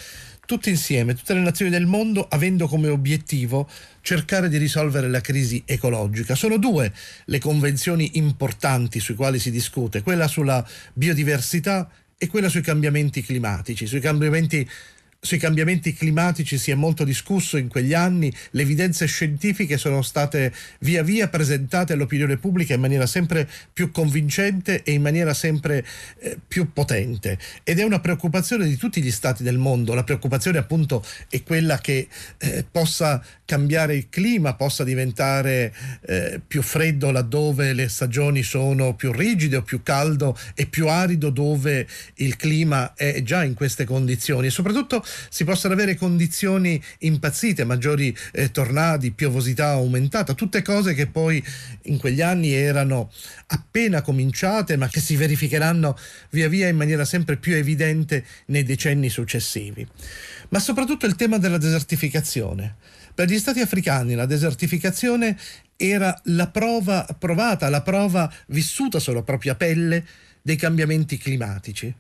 tutti 0.45 0.71
insieme, 0.71 1.15
tutte 1.15 1.35
le 1.35 1.41
nazioni 1.41 1.71
del 1.71 1.87
mondo, 1.87 2.27
avendo 2.29 2.67
come 2.67 2.89
obiettivo 2.89 3.69
cercare 4.03 4.49
di 4.49 4.59
risolvere 4.59 5.09
la 5.09 5.21
crisi 5.21 5.63
ecologica. 5.65 6.35
Sono 6.35 6.59
due 6.59 6.93
le 7.27 7.39
convenzioni 7.39 8.11
importanti 8.15 9.01
sui 9.01 9.15
quali 9.15 9.39
si 9.39 9.51
discute, 9.51 10.03
quella 10.03 10.29
sulla 10.29 10.67
biodiversità 10.93 11.89
e 12.23 12.29
quella 12.29 12.49
sui 12.49 12.61
cambiamenti 12.61 13.21
climatici, 13.21 13.85
sui 13.85 13.99
cambiamenti 13.99 14.65
sui 15.25 15.39
cambiamenti 15.39 15.95
climatici 15.95 16.59
si 16.59 16.73
è 16.73 16.75
molto 16.75 17.05
discusso 17.05 17.57
in 17.57 17.69
quegli 17.69 17.95
anni, 17.95 18.35
le 18.51 18.63
evidenze 18.63 19.07
scientifiche 19.07 19.79
sono 19.79 20.03
state 20.03 20.53
via 20.81 21.05
via 21.05 21.29
presentate 21.29 21.93
all'opinione 21.93 22.39
pubblica 22.39 22.75
in 22.75 22.81
maniera 22.81 23.07
sempre 23.07 23.49
più 23.73 23.93
convincente 23.93 24.83
e 24.83 24.91
in 24.91 25.01
maniera 25.01 25.33
sempre 25.33 25.87
eh, 26.19 26.37
più 26.47 26.73
potente. 26.73 27.39
Ed 27.63 27.79
è 27.79 27.85
una 27.85 28.01
preoccupazione 28.01 28.67
di 28.67 28.77
tutti 28.77 29.01
gli 29.01 29.13
stati 29.13 29.45
del 29.45 29.59
mondo, 29.59 29.95
la 29.95 30.03
preoccupazione 30.03 30.59
appunto 30.59 31.05
è 31.29 31.41
quella 31.45 31.79
che 31.79 32.09
eh, 32.39 32.65
possa 32.69 33.25
cambiare 33.45 33.95
il 33.95 34.09
clima, 34.09 34.55
possa 34.55 34.83
diventare 34.83 35.73
eh, 36.05 36.41
più 36.45 36.63
freddo 36.63 37.13
laddove 37.13 37.75
le 37.75 37.89
stagioni 37.89 38.43
sono 38.43 38.97
più 38.97 39.13
rigide 39.13 39.59
o 39.59 39.63
più 39.63 39.85
caldo 39.85 40.37
e 40.55 40.67
più 40.67 40.89
arido 40.89 41.31
dove 41.31 41.87
il 42.15 42.35
clima 42.35 42.95
è 42.95 43.23
già 43.23 43.45
in 43.45 43.55
queste 43.55 43.85
condizioni. 43.85 44.49
E 44.49 44.51
soprattutto 44.51 45.05
si 45.29 45.45
possano 45.45 45.75
avere 45.75 45.97
condizioni 45.97 46.83
impazzite, 46.99 47.65
maggiori 47.65 48.17
eh, 48.33 48.51
tornadi, 48.51 49.13
piovosità 49.13 49.71
aumentata, 49.71 50.35
tutte 50.35 50.63
cose 50.63 50.95
che 50.95 51.07
poi 51.07 51.43
in 51.83 51.99
quegli 51.99 52.21
anni 52.21 52.53
erano 52.53 53.11
appena 53.49 54.03
cominciate 54.03 54.77
ma 54.77 54.89
che 54.89 55.01
si 55.01 55.17
verificheranno 55.17 55.97
via 56.31 56.49
via 56.49 56.69
in 56.69 56.77
maniera 56.77 57.05
sempre 57.05 57.37
più 57.37 57.55
evidente 57.55 58.25
nei 58.47 58.63
decenni 58.63 59.09
successivi. 59.09 59.87
Ma 60.49 60.59
soprattutto 60.59 61.07
il 61.07 61.17
tema 61.17 61.39
della 61.39 61.59
desertificazione. 61.59 62.77
Per 63.15 63.29
gli 63.29 63.39
stati 63.39 63.61
africani 63.61 64.15
la 64.15 64.27
desertificazione 64.27 65.37
era 65.77 66.19
la 66.25 66.49
prova 66.49 67.07
provata, 67.19 67.69
la 67.69 67.83
prova 67.83 68.33
vissuta 68.47 68.99
sulla 68.99 69.23
propria 69.23 69.55
pelle 69.55 70.05
dei 70.41 70.57
cambiamenti 70.57 71.19
climatici 71.19 71.95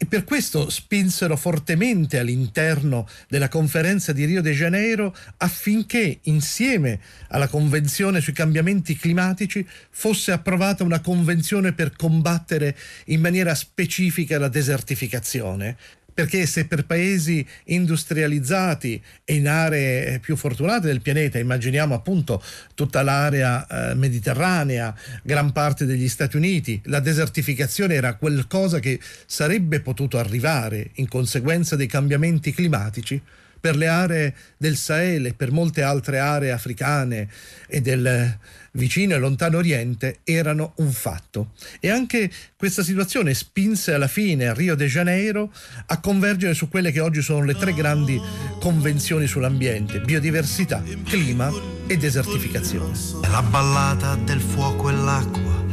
e 0.00 0.06
per 0.06 0.22
questo 0.22 0.70
spinsero 0.70 1.36
fortemente 1.36 2.18
all'interno 2.18 3.08
della 3.28 3.48
conferenza 3.48 4.12
di 4.12 4.24
Rio 4.24 4.40
de 4.40 4.52
Janeiro 4.52 5.14
affinché 5.38 6.20
insieme 6.22 7.00
alla 7.28 7.48
Convenzione 7.48 8.20
sui 8.20 8.32
cambiamenti 8.32 8.96
climatici 8.96 9.66
fosse 9.90 10.30
approvata 10.30 10.84
una 10.84 11.00
convenzione 11.00 11.72
per 11.72 11.96
combattere 11.96 12.76
in 13.06 13.20
maniera 13.20 13.56
specifica 13.56 14.38
la 14.38 14.48
desertificazione 14.48 15.76
perché 16.18 16.46
se 16.46 16.66
per 16.66 16.84
paesi 16.84 17.46
industrializzati 17.66 19.00
e 19.24 19.36
in 19.36 19.46
aree 19.46 20.18
più 20.18 20.34
fortunate 20.34 20.88
del 20.88 21.00
pianeta, 21.00 21.38
immaginiamo 21.38 21.94
appunto 21.94 22.42
tutta 22.74 23.02
l'area 23.02 23.64
eh, 23.92 23.94
mediterranea, 23.94 24.92
gran 25.22 25.52
parte 25.52 25.86
degli 25.86 26.08
Stati 26.08 26.36
Uniti, 26.36 26.80
la 26.86 26.98
desertificazione 26.98 27.94
era 27.94 28.14
qualcosa 28.14 28.80
che 28.80 28.98
sarebbe 29.26 29.78
potuto 29.78 30.18
arrivare 30.18 30.90
in 30.94 31.06
conseguenza 31.06 31.76
dei 31.76 31.86
cambiamenti 31.86 32.52
climatici, 32.52 33.22
per 33.58 33.76
le 33.76 33.88
aree 33.88 34.34
del 34.56 34.76
Sahel 34.76 35.26
e 35.26 35.34
per 35.34 35.50
molte 35.50 35.82
altre 35.82 36.18
aree 36.18 36.50
africane 36.52 37.28
e 37.66 37.80
del 37.80 38.36
vicino 38.72 39.14
e 39.14 39.18
lontano 39.18 39.58
Oriente 39.58 40.20
erano 40.24 40.72
un 40.76 40.90
fatto. 40.90 41.52
E 41.80 41.90
anche 41.90 42.30
questa 42.56 42.82
situazione 42.82 43.34
spinse 43.34 43.92
alla 43.92 44.08
fine 44.08 44.54
Rio 44.54 44.74
de 44.74 44.86
Janeiro 44.86 45.52
a 45.86 46.00
convergere 46.00 46.54
su 46.54 46.68
quelle 46.68 46.92
che 46.92 47.00
oggi 47.00 47.20
sono 47.20 47.44
le 47.44 47.54
tre 47.54 47.74
grandi 47.74 48.20
convenzioni 48.60 49.26
sull'ambiente, 49.26 50.00
biodiversità, 50.00 50.82
clima 51.04 51.50
e 51.86 51.96
desertificazione. 51.96 52.96
La 53.28 53.42
ballata 53.42 54.14
del 54.14 54.40
fuoco 54.40 54.88
e 54.88 54.92
l'acqua, 54.92 55.64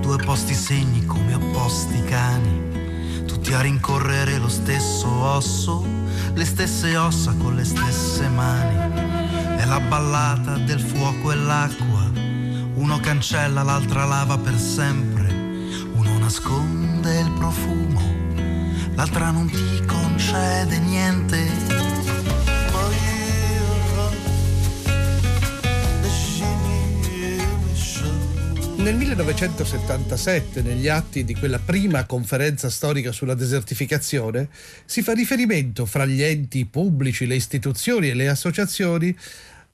due 0.00 0.16
posti 0.24 0.54
segni 0.54 1.04
come 1.04 1.34
opposti 1.34 2.02
cani 2.04 2.73
tutti 3.26 3.52
a 3.52 3.60
rincorrere 3.60 4.38
lo 4.38 4.48
stesso 4.48 5.08
osso, 5.08 5.84
le 6.34 6.44
stesse 6.44 6.96
ossa 6.96 7.34
con 7.38 7.54
le 7.54 7.64
stesse 7.64 8.28
mani. 8.28 9.02
È 9.56 9.64
la 9.64 9.80
ballata 9.80 10.56
del 10.58 10.80
fuoco 10.80 11.32
e 11.32 11.36
l'acqua, 11.36 12.10
uno 12.74 12.98
cancella, 13.00 13.62
l'altra 13.62 14.04
lava 14.04 14.36
per 14.38 14.58
sempre, 14.58 15.32
uno 15.94 16.18
nasconde 16.18 17.20
il 17.20 17.30
profumo, 17.32 18.02
l'altra 18.94 19.30
non 19.30 19.48
ti 19.48 19.84
concede 19.86 20.78
niente. 20.78 21.73
Nel 28.84 28.96
1977, 28.96 30.60
negli 30.60 30.88
atti 30.88 31.24
di 31.24 31.34
quella 31.34 31.58
prima 31.58 32.04
conferenza 32.04 32.68
storica 32.68 33.12
sulla 33.12 33.32
desertificazione, 33.32 34.50
si 34.84 35.00
fa 35.00 35.14
riferimento 35.14 35.86
fra 35.86 36.04
gli 36.04 36.22
enti 36.22 36.66
pubblici, 36.66 37.24
le 37.24 37.34
istituzioni 37.34 38.10
e 38.10 38.14
le 38.14 38.28
associazioni 38.28 39.16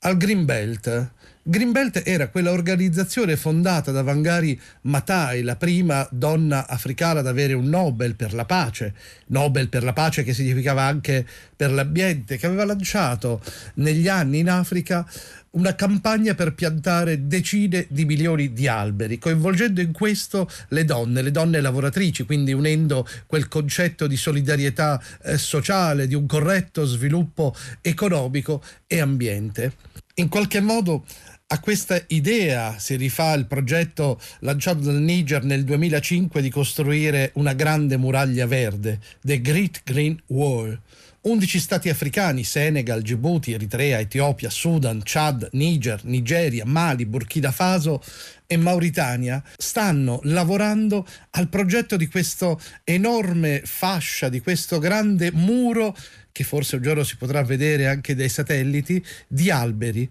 al 0.02 0.16
Green 0.16 0.44
Belt. 0.44 1.10
Green 1.42 1.72
era 2.04 2.28
quella 2.28 2.52
organizzazione 2.52 3.36
fondata 3.36 3.90
da 3.90 4.02
Wangari 4.02 4.60
Maathai, 4.82 5.42
la 5.42 5.56
prima 5.56 6.06
donna 6.12 6.68
africana 6.68 7.18
ad 7.18 7.26
avere 7.26 7.54
un 7.54 7.64
Nobel 7.64 8.14
per 8.14 8.32
la 8.32 8.44
pace, 8.44 8.94
Nobel 9.28 9.68
per 9.68 9.82
la 9.82 9.92
pace 9.92 10.22
che 10.22 10.34
significava 10.34 10.82
anche 10.82 11.26
per 11.56 11.72
l'ambiente, 11.72 12.36
che 12.36 12.46
aveva 12.46 12.64
lanciato 12.64 13.42
negli 13.74 14.06
anni 14.06 14.38
in 14.38 14.50
Africa 14.50 15.04
una 15.52 15.74
campagna 15.74 16.34
per 16.34 16.54
piantare 16.54 17.26
decine 17.26 17.86
di 17.88 18.04
milioni 18.04 18.52
di 18.52 18.68
alberi, 18.68 19.18
coinvolgendo 19.18 19.80
in 19.80 19.92
questo 19.92 20.48
le 20.68 20.84
donne, 20.84 21.22
le 21.22 21.30
donne 21.30 21.60
lavoratrici, 21.60 22.24
quindi 22.24 22.52
unendo 22.52 23.06
quel 23.26 23.48
concetto 23.48 24.06
di 24.06 24.16
solidarietà 24.16 25.02
eh, 25.22 25.38
sociale, 25.38 26.06
di 26.06 26.14
un 26.14 26.26
corretto 26.26 26.84
sviluppo 26.84 27.54
economico 27.80 28.62
e 28.86 29.00
ambiente. 29.00 29.72
In 30.14 30.28
qualche 30.28 30.60
modo 30.60 31.04
a 31.52 31.58
questa 31.58 32.00
idea 32.08 32.78
si 32.78 32.94
rifà 32.94 33.32
il 33.32 33.46
progetto 33.46 34.20
lanciato 34.40 34.80
dal 34.80 35.00
Niger 35.00 35.42
nel 35.42 35.64
2005 35.64 36.40
di 36.40 36.50
costruire 36.50 37.32
una 37.34 37.54
grande 37.54 37.96
muraglia 37.96 38.46
verde, 38.46 39.00
The 39.20 39.40
Great 39.40 39.80
Green 39.82 40.16
Wall 40.26 40.78
11 41.22 41.58
stati 41.58 41.88
africani, 41.90 42.44
Senegal, 42.44 43.02
Djibouti, 43.02 43.52
Eritrea, 43.52 43.98
Etiopia, 44.00 44.48
Sudan, 44.48 45.02
Chad, 45.04 45.48
Niger, 45.52 46.00
Nigeria, 46.04 46.64
Mali, 46.64 47.04
Burkina 47.04 47.50
Faso 47.50 48.02
e 48.46 48.56
Mauritania 48.56 49.42
stanno 49.56 50.20
lavorando 50.24 51.06
al 51.30 51.48
progetto 51.48 51.96
di 51.96 52.08
questa 52.08 52.56
enorme 52.84 53.60
fascia, 53.64 54.30
di 54.30 54.40
questo 54.40 54.78
grande 54.78 55.30
muro 55.32 55.94
che 56.32 56.44
forse 56.44 56.76
un 56.76 56.82
giorno 56.82 57.04
si 57.04 57.16
potrà 57.16 57.42
vedere 57.42 57.86
anche 57.86 58.14
dai 58.14 58.28
satelliti, 58.28 59.04
di 59.28 59.50
alberi 59.50 60.08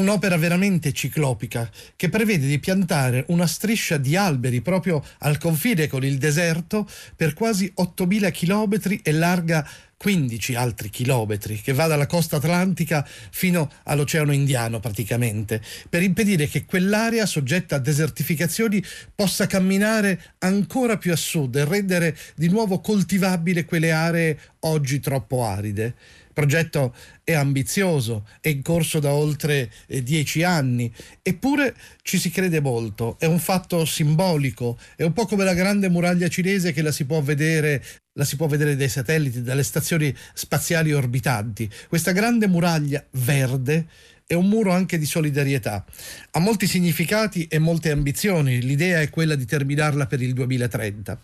un'opera 0.00 0.36
veramente 0.36 0.92
ciclopica 0.92 1.70
che 1.94 2.08
prevede 2.08 2.46
di 2.46 2.58
piantare 2.58 3.24
una 3.28 3.46
striscia 3.46 3.98
di 3.98 4.16
alberi 4.16 4.60
proprio 4.62 5.04
al 5.18 5.38
confine 5.38 5.86
con 5.86 6.04
il 6.04 6.18
deserto 6.18 6.88
per 7.14 7.34
quasi 7.34 7.72
8.000 7.76 8.32
km 8.32 9.00
e 9.02 9.12
larga 9.12 9.68
15 10.00 10.54
altri 10.54 10.88
chilometri, 10.88 11.60
che 11.60 11.74
va 11.74 11.86
dalla 11.86 12.06
costa 12.06 12.36
atlantica 12.36 13.06
fino 13.30 13.70
all'Oceano 13.82 14.32
Indiano 14.32 14.80
praticamente, 14.80 15.60
per 15.90 16.02
impedire 16.02 16.48
che 16.48 16.64
quell'area 16.64 17.26
soggetta 17.26 17.76
a 17.76 17.80
desertificazioni 17.80 18.82
possa 19.14 19.46
camminare 19.46 20.36
ancora 20.38 20.96
più 20.96 21.12
a 21.12 21.16
sud 21.16 21.56
e 21.56 21.66
rendere 21.66 22.16
di 22.34 22.48
nuovo 22.48 22.80
coltivabile 22.80 23.66
quelle 23.66 23.92
aree 23.92 24.38
oggi 24.60 25.00
troppo 25.00 25.44
aride. 25.44 25.94
Il 26.30 26.36
progetto 26.46 26.94
è 27.24 27.32
ambizioso, 27.32 28.24
è 28.40 28.48
in 28.48 28.62
corso 28.62 29.00
da 29.00 29.12
oltre 29.12 29.68
eh, 29.88 30.00
dieci 30.02 30.44
anni, 30.44 30.92
eppure 31.22 31.74
ci 32.02 32.18
si 32.18 32.30
crede 32.30 32.60
molto, 32.60 33.16
è 33.18 33.26
un 33.26 33.40
fatto 33.40 33.84
simbolico, 33.84 34.78
è 34.94 35.02
un 35.02 35.12
po' 35.12 35.26
come 35.26 35.42
la 35.42 35.54
grande 35.54 35.88
muraglia 35.88 36.28
cinese 36.28 36.72
che 36.72 36.82
la 36.82 36.92
si 36.92 37.04
può 37.04 37.20
vedere 37.20 37.82
la 38.14 38.24
si 38.24 38.36
può 38.36 38.46
vedere 38.46 38.76
dai 38.76 38.88
satelliti, 38.88 39.42
dalle 39.42 39.62
stazioni 39.62 40.14
spaziali 40.34 40.92
orbitanti. 40.92 41.70
Questa 41.88 42.12
grande 42.12 42.48
muraglia 42.48 43.04
verde 43.12 43.86
è 44.30 44.34
un 44.34 44.46
muro 44.46 44.70
anche 44.70 44.96
di 44.96 45.06
solidarietà. 45.06 45.84
Ha 46.30 46.38
molti 46.38 46.68
significati 46.68 47.48
e 47.48 47.58
molte 47.58 47.90
ambizioni. 47.90 48.62
L'idea 48.62 49.00
è 49.00 49.10
quella 49.10 49.34
di 49.34 49.44
terminarla 49.44 50.06
per 50.06 50.22
il 50.22 50.34
2030. 50.34 51.20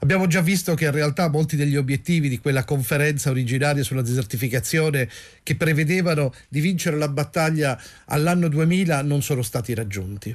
Abbiamo 0.00 0.26
già 0.26 0.40
visto 0.40 0.74
che 0.74 0.86
in 0.86 0.90
realtà 0.90 1.28
molti 1.28 1.54
degli 1.54 1.76
obiettivi 1.76 2.28
di 2.28 2.40
quella 2.40 2.64
conferenza 2.64 3.30
originaria 3.30 3.84
sulla 3.84 4.02
desertificazione 4.02 5.08
che 5.44 5.54
prevedevano 5.54 6.34
di 6.48 6.58
vincere 6.58 6.96
la 6.96 7.06
battaglia 7.06 7.80
all'anno 8.06 8.48
2000 8.48 9.02
non 9.02 9.22
sono 9.22 9.42
stati 9.42 9.72
raggiunti. 9.72 10.34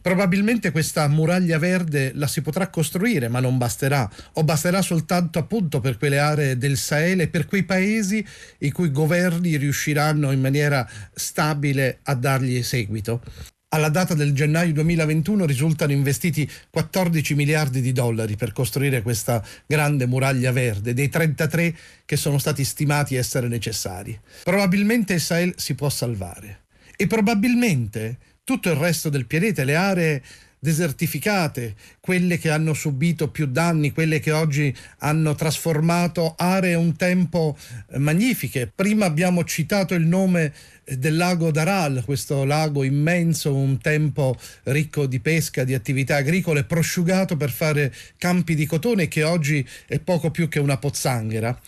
Probabilmente 0.00 0.70
questa 0.70 1.06
muraglia 1.08 1.58
verde 1.58 2.12
la 2.14 2.26
si 2.26 2.40
potrà 2.40 2.68
costruire, 2.68 3.28
ma 3.28 3.40
non 3.40 3.58
basterà, 3.58 4.08
o 4.34 4.44
basterà 4.44 4.80
soltanto 4.82 5.38
appunto 5.38 5.80
per 5.80 5.98
quelle 5.98 6.18
aree 6.18 6.56
del 6.56 6.76
Sahel 6.76 7.20
e 7.20 7.28
per 7.28 7.46
quei 7.46 7.64
paesi 7.64 8.24
i 8.58 8.70
cui 8.70 8.90
governi 8.90 9.56
riusciranno 9.56 10.30
in 10.30 10.40
maniera 10.40 10.88
stabile 11.12 11.98
a 12.04 12.14
dargli 12.14 12.62
seguito. 12.62 13.22
Alla 13.70 13.90
data 13.90 14.14
del 14.14 14.32
gennaio 14.32 14.72
2021 14.72 15.44
risultano 15.44 15.92
investiti 15.92 16.50
14 16.70 17.34
miliardi 17.34 17.82
di 17.82 17.92
dollari 17.92 18.34
per 18.34 18.52
costruire 18.52 19.02
questa 19.02 19.44
grande 19.66 20.06
muraglia 20.06 20.52
verde, 20.52 20.94
dei 20.94 21.10
33 21.10 21.76
che 22.06 22.16
sono 22.16 22.38
stati 22.38 22.64
stimati 22.64 23.14
essere 23.14 23.46
necessari. 23.46 24.18
Probabilmente 24.42 25.12
il 25.12 25.20
Sahel 25.20 25.52
si 25.56 25.74
può 25.74 25.90
salvare 25.90 26.62
e 26.96 27.06
probabilmente 27.06 28.16
tutto 28.48 28.70
il 28.70 28.76
resto 28.76 29.10
del 29.10 29.26
pianeta, 29.26 29.62
le 29.62 29.74
aree 29.74 30.22
desertificate, 30.58 31.74
quelle 32.00 32.38
che 32.38 32.48
hanno 32.48 32.72
subito 32.72 33.28
più 33.28 33.44
danni, 33.44 33.92
quelle 33.92 34.20
che 34.20 34.32
oggi 34.32 34.74
hanno 35.00 35.34
trasformato 35.34 36.34
aree 36.34 36.74
un 36.74 36.96
tempo 36.96 37.58
eh, 37.90 37.98
magnifiche. 37.98 38.72
Prima 38.74 39.04
abbiamo 39.04 39.44
citato 39.44 39.92
il 39.92 40.06
nome 40.06 40.54
eh, 40.84 40.96
del 40.96 41.18
lago 41.18 41.50
d'Aral, 41.50 42.00
questo 42.06 42.44
lago 42.44 42.84
immenso, 42.84 43.54
un 43.54 43.76
tempo 43.82 44.34
ricco 44.62 45.04
di 45.04 45.20
pesca, 45.20 45.64
di 45.64 45.74
attività 45.74 46.16
agricole, 46.16 46.64
prosciugato 46.64 47.36
per 47.36 47.50
fare 47.50 47.94
campi 48.16 48.54
di 48.54 48.64
cotone 48.64 49.08
che 49.08 49.24
oggi 49.24 49.62
è 49.86 49.98
poco 49.98 50.30
più 50.30 50.48
che 50.48 50.58
una 50.58 50.78
pozzanghera. 50.78 51.60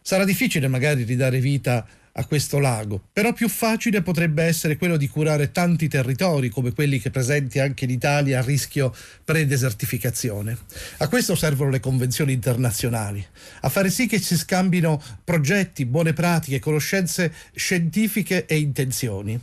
Sarà 0.00 0.24
difficile 0.24 0.68
magari 0.68 1.02
ridare 1.02 1.40
vita 1.40 1.78
a 1.78 1.84
a 2.16 2.26
questo 2.26 2.60
lago, 2.60 3.02
però 3.12 3.32
più 3.32 3.48
facile 3.48 4.00
potrebbe 4.00 4.44
essere 4.44 4.76
quello 4.76 4.96
di 4.96 5.08
curare 5.08 5.50
tanti 5.50 5.88
territori 5.88 6.48
come 6.48 6.72
quelli 6.72 7.00
che 7.00 7.10
presenti 7.10 7.58
anche 7.58 7.84
in 7.84 7.90
Italia 7.90 8.38
a 8.38 8.42
rischio 8.42 8.94
pre-desertificazione. 9.24 10.56
A 10.98 11.08
questo 11.08 11.34
servono 11.34 11.70
le 11.70 11.80
convenzioni 11.80 12.32
internazionali, 12.32 13.24
a 13.62 13.68
fare 13.68 13.90
sì 13.90 14.06
che 14.06 14.20
si 14.20 14.36
scambino 14.36 15.02
progetti, 15.24 15.86
buone 15.86 16.12
pratiche, 16.12 16.60
conoscenze 16.60 17.32
scientifiche 17.52 18.46
e 18.46 18.58
intenzioni. 18.58 19.40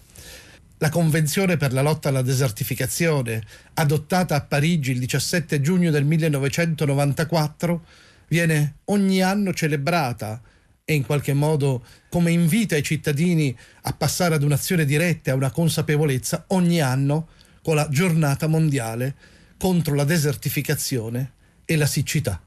La 0.77 0.89
Convenzione 0.89 1.57
per 1.57 1.73
la 1.73 1.81
lotta 1.81 2.09
alla 2.09 2.21
desertificazione, 2.23 3.43
adottata 3.75 4.35
a 4.35 4.41
Parigi 4.41 4.91
il 4.91 4.99
17 4.99 5.59
giugno 5.61 5.91
del 5.91 6.05
1994, 6.05 7.85
viene 8.29 8.77
ogni 8.85 9.21
anno 9.21 9.53
celebrata 9.53 10.41
e 10.83 10.93
in 10.93 11.05
qualche 11.05 11.33
modo 11.33 11.83
come 12.09 12.31
invita 12.31 12.75
i 12.75 12.83
cittadini 12.83 13.55
a 13.83 13.93
passare 13.93 14.35
ad 14.35 14.43
un'azione 14.43 14.85
diretta, 14.85 15.31
a 15.31 15.35
una 15.35 15.51
consapevolezza 15.51 16.45
ogni 16.47 16.81
anno 16.81 17.27
con 17.61 17.75
la 17.75 17.87
giornata 17.89 18.47
mondiale 18.47 19.15
contro 19.57 19.93
la 19.95 20.03
desertificazione 20.03 21.33
e 21.65 21.75
la 21.75 21.85
siccità. 21.85 22.41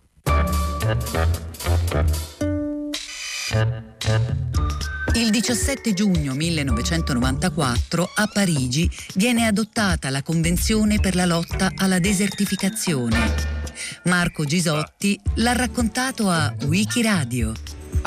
Il 5.14 5.30
17 5.30 5.94
giugno 5.94 6.34
1994 6.34 8.10
a 8.16 8.26
Parigi 8.26 8.90
viene 9.14 9.46
adottata 9.46 10.10
la 10.10 10.22
Convenzione 10.22 10.98
per 10.98 11.14
la 11.14 11.24
lotta 11.24 11.70
alla 11.76 12.00
desertificazione. 12.00 13.62
Marco 14.04 14.44
Gisotti 14.44 15.18
l'ha 15.36 15.52
raccontato 15.52 16.28
a 16.28 16.52
Wikiradio 16.66 17.52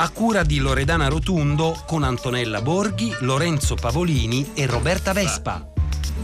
a 0.00 0.10
cura 0.10 0.44
di 0.44 0.58
Loredana 0.58 1.08
Rotundo 1.08 1.82
con 1.84 2.04
Antonella 2.04 2.62
Borghi, 2.62 3.12
Lorenzo 3.20 3.74
Pavolini 3.74 4.52
e 4.54 4.66
Roberta 4.66 5.12
Vespa. 5.12 5.66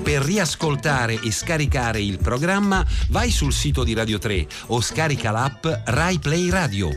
Per 0.01 0.23
riascoltare 0.23 1.21
e 1.21 1.33
scaricare 1.33 2.01
il 2.01 2.19
programma 2.19 2.85
vai 3.09 3.31
sul 3.31 3.53
sito 3.53 3.83
di 3.83 3.93
Radio 3.93 4.19
3 4.19 4.47
o 4.67 4.81
scarica 4.81 5.33
l'app 5.33 5.67
Rai 5.87 6.21
Play 6.21 6.51
Radio. 6.51 6.91